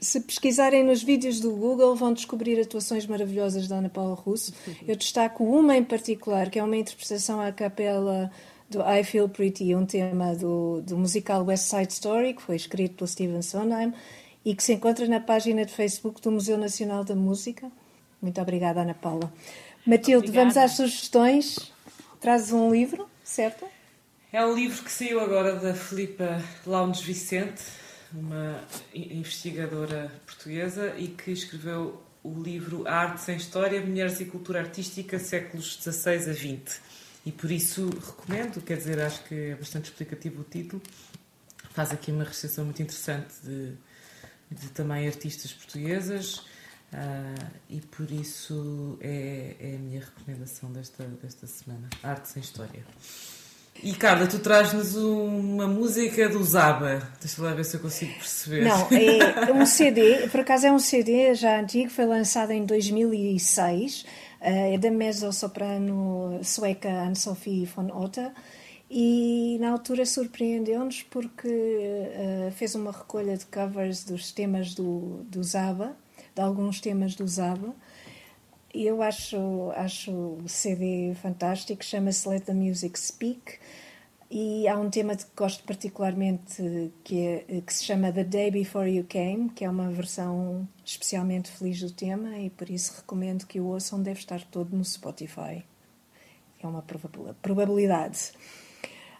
Se 0.00 0.20
pesquisarem 0.20 0.84
nos 0.84 1.02
vídeos 1.02 1.40
do 1.40 1.50
Google, 1.52 1.94
vão 1.96 2.12
descobrir 2.12 2.60
atuações 2.60 3.06
maravilhosas 3.06 3.66
da 3.66 3.76
Ana 3.76 3.88
Paula 3.88 4.14
Russo. 4.14 4.52
Eu 4.86 4.94
destaco 4.94 5.42
uma 5.42 5.76
em 5.76 5.82
particular, 5.82 6.50
que 6.50 6.58
é 6.58 6.62
uma 6.62 6.76
interpretação 6.76 7.40
à 7.40 7.50
capela 7.50 8.30
do 8.70 8.80
I 8.80 9.02
Feel 9.02 9.28
Pretty, 9.28 9.74
um 9.74 9.84
tema 9.84 10.36
do, 10.36 10.82
do 10.82 10.96
musical 10.96 11.44
West 11.44 11.64
Side 11.64 11.92
Story, 11.92 12.34
que 12.34 12.42
foi 12.42 12.54
escrito 12.54 12.96
pelo 12.96 13.08
Steven 13.08 13.42
Sondheim 13.42 13.92
e 14.44 14.54
que 14.54 14.62
se 14.62 14.72
encontra 14.72 15.06
na 15.06 15.20
página 15.20 15.64
de 15.64 15.72
Facebook 15.72 16.20
do 16.20 16.30
Museu 16.30 16.56
Nacional 16.56 17.04
da 17.04 17.14
Música. 17.14 17.70
Muito 18.20 18.40
obrigada, 18.40 18.82
Ana 18.82 18.94
Paula. 18.94 19.32
Matilde, 19.86 20.28
obrigada. 20.28 20.50
vamos 20.50 20.56
às 20.56 20.72
sugestões. 20.72 21.72
Trazes 22.20 22.52
um 22.52 22.70
livro, 22.72 23.08
certo? 23.22 23.64
É 24.32 24.44
um 24.44 24.54
livro 24.54 24.82
que 24.82 24.90
saiu 24.90 25.20
agora 25.20 25.56
da 25.56 25.72
Filipa 25.72 26.42
Launes 26.66 27.00
Vicente, 27.00 27.62
uma 28.12 28.60
investigadora 28.94 30.12
portuguesa 30.26 30.94
e 30.98 31.08
que 31.08 31.30
escreveu 31.30 32.02
o 32.22 32.42
livro 32.42 32.86
A 32.86 32.94
Arte 32.94 33.22
Sem 33.22 33.36
História, 33.36 33.80
Mulheres 33.80 34.20
e 34.20 34.24
Cultura 34.26 34.60
Artística, 34.60 35.18
séculos 35.18 35.78
XVI 35.80 36.30
a 36.30 36.34
XX. 36.34 36.80
E 37.24 37.32
por 37.32 37.50
isso 37.50 37.88
recomendo, 37.88 38.60
quer 38.60 38.76
dizer, 38.76 39.00
acho 39.00 39.22
que 39.24 39.34
é 39.34 39.54
bastante 39.54 39.86
explicativo 39.86 40.42
o 40.42 40.44
título. 40.44 40.82
Faz 41.70 41.92
aqui 41.92 42.10
uma 42.10 42.24
recepção 42.24 42.64
muito 42.64 42.82
interessante 42.82 43.34
de 43.42 43.72
de 44.50 44.68
também 44.68 45.06
artistas 45.06 45.52
portuguesas. 45.52 46.42
Uh, 46.92 47.46
e 47.68 47.80
por 47.82 48.10
isso 48.10 48.96
é, 49.02 49.56
é, 49.60 49.74
a 49.74 49.78
minha 49.78 50.00
recomendação 50.00 50.72
desta, 50.72 51.04
desta 51.22 51.46
semana: 51.46 51.88
Arte 52.02 52.28
sem 52.28 52.40
História. 52.42 52.82
E 53.82 53.92
Carla, 53.92 54.26
tu 54.26 54.38
traz-nos 54.40 54.96
uma 54.96 55.68
música 55.68 56.28
do 56.28 56.42
Zaba. 56.42 57.06
Deixa 57.20 57.40
lá 57.42 57.52
ver 57.52 57.64
se 57.64 57.76
eu 57.76 57.80
consigo 57.80 58.12
perceber. 58.14 58.64
Não, 58.64 58.88
é 58.90 59.52
um 59.52 59.64
CD, 59.64 60.28
por 60.28 60.40
acaso 60.40 60.66
é 60.66 60.72
um 60.72 60.80
CD 60.80 61.34
já 61.34 61.60
antigo, 61.60 61.90
foi 61.90 62.06
lançado 62.06 62.50
em 62.50 62.64
2006. 62.64 64.04
Ah, 64.40 64.50
é 64.50 64.78
da 64.78 64.90
mezzo-soprano 64.90 66.40
sueca 66.42 66.88
Anne-Sophie 66.88 67.66
von 67.66 67.88
Otter 67.92 68.32
e 68.90 69.58
na 69.60 69.70
altura 69.70 70.06
surpreendeu-nos 70.06 71.02
porque 71.02 71.48
uh, 71.48 72.50
fez 72.52 72.74
uma 72.74 72.90
recolha 72.90 73.36
de 73.36 73.46
covers 73.46 74.04
dos 74.04 74.32
temas 74.32 74.74
do, 74.74 75.24
do 75.24 75.42
Zaba, 75.42 75.96
de 76.34 76.40
alguns 76.40 76.80
temas 76.80 77.14
do 77.14 77.26
Zaba, 77.26 77.74
eu 78.72 79.02
acho, 79.02 79.72
acho 79.74 80.12
o 80.12 80.44
CD 80.46 81.14
fantástico, 81.22 81.84
chama-se 81.84 82.28
Let 82.28 82.44
the 82.44 82.54
Music 82.54 82.98
Speak 82.98 83.58
e 84.30 84.68
há 84.68 84.78
um 84.78 84.90
tema 84.90 85.16
que 85.16 85.24
gosto 85.34 85.64
particularmente 85.64 86.92
que, 87.02 87.26
é, 87.26 87.62
que 87.62 87.72
se 87.72 87.84
chama 87.84 88.12
The 88.12 88.24
Day 88.24 88.50
Before 88.50 88.88
You 88.88 89.04
Came, 89.08 89.48
que 89.50 89.64
é 89.64 89.70
uma 89.70 89.90
versão 89.90 90.68
especialmente 90.84 91.50
feliz 91.50 91.80
do 91.80 91.90
tema 91.90 92.38
e 92.38 92.50
por 92.50 92.68
isso 92.68 92.94
recomendo 92.96 93.46
que 93.46 93.58
o 93.58 93.66
ouçam, 93.66 94.02
deve 94.02 94.20
estar 94.20 94.42
todo 94.44 94.76
no 94.76 94.84
Spotify. 94.84 95.64
É 96.62 96.66
uma 96.66 96.84
probabilidade. 97.40 98.32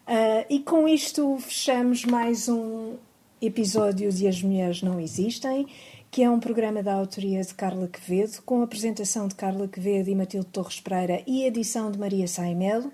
Uh, 0.08 0.46
e 0.48 0.60
com 0.60 0.88
isto 0.88 1.36
fechamos 1.38 2.06
mais 2.06 2.48
um 2.48 2.96
episódio 3.42 4.10
de 4.10 4.26
As 4.26 4.42
Mulheres 4.42 4.82
Não 4.82 4.98
Existem 4.98 5.66
que 6.10 6.22
é 6.22 6.30
um 6.30 6.40
programa 6.40 6.82
da 6.82 6.94
autoria 6.94 7.42
de 7.42 7.52
Carla 7.54 7.86
Quevedo, 7.86 8.42
com 8.44 8.60
a 8.60 8.64
apresentação 8.64 9.28
de 9.28 9.34
Carla 9.34 9.68
Quevedo 9.68 10.08
e 10.08 10.14
Matilde 10.14 10.46
Torres 10.46 10.80
Pereira 10.80 11.22
e 11.26 11.44
edição 11.44 11.90
de 11.90 11.98
Maria 11.98 12.26
Saimelo. 12.26 12.90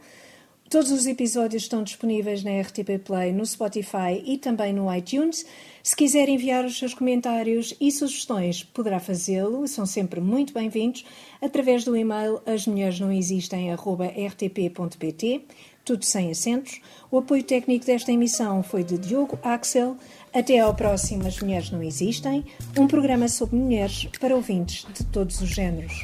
Todos 0.69 0.91
os 0.91 1.07
episódios 1.07 1.63
estão 1.63 1.85
disponíveis 1.85 2.43
na 2.43 2.61
RTP 2.61 2.99
Play, 3.05 3.33
no 3.33 3.47
Spotify 3.47 4.21
e 4.25 4.37
também 4.39 4.73
no 4.73 4.93
iTunes. 4.93 5.47
Se 5.83 5.95
quiser 5.95 6.29
enviar 6.29 6.65
os 6.65 6.77
seus 6.77 6.93
comentários 6.95 7.73
e 7.81 7.93
sugestões, 7.93 8.65
poderá 8.65 8.99
fazê-lo, 8.99 9.69
são 9.69 9.87
sempre 9.87 10.21
muito 10.21 10.53
bem-vindos, 10.53 11.05
através 11.41 11.85
do 11.85 11.97
e-mail 11.97 12.43
asmulheresnãoexistem.rtp.pt, 12.47 15.45
tudo 15.85 16.05
sem 16.05 16.31
acentos. 16.31 16.81
O 17.11 17.19
apoio 17.19 17.43
técnico 17.43 17.85
desta 17.85 18.11
emissão 18.11 18.63
foi 18.63 18.83
de 18.83 18.97
Diogo 18.99 19.39
Axel. 19.43 19.97
Até 20.33 20.59
ao 20.59 20.75
próximo 20.75 21.27
As 21.27 21.39
Mulheres 21.39 21.71
Não 21.71 21.83
Existem, 21.83 22.45
um 22.77 22.89
programa 22.89 23.29
sobre 23.29 23.57
mulheres 23.57 24.09
para 24.19 24.35
ouvintes 24.35 24.85
de 24.93 25.05
todos 25.05 25.41
os 25.41 25.49
géneros. 25.49 26.03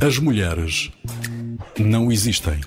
As 0.00 0.18
mulheres 0.18 0.90
não 1.78 2.10
existem. 2.10 2.58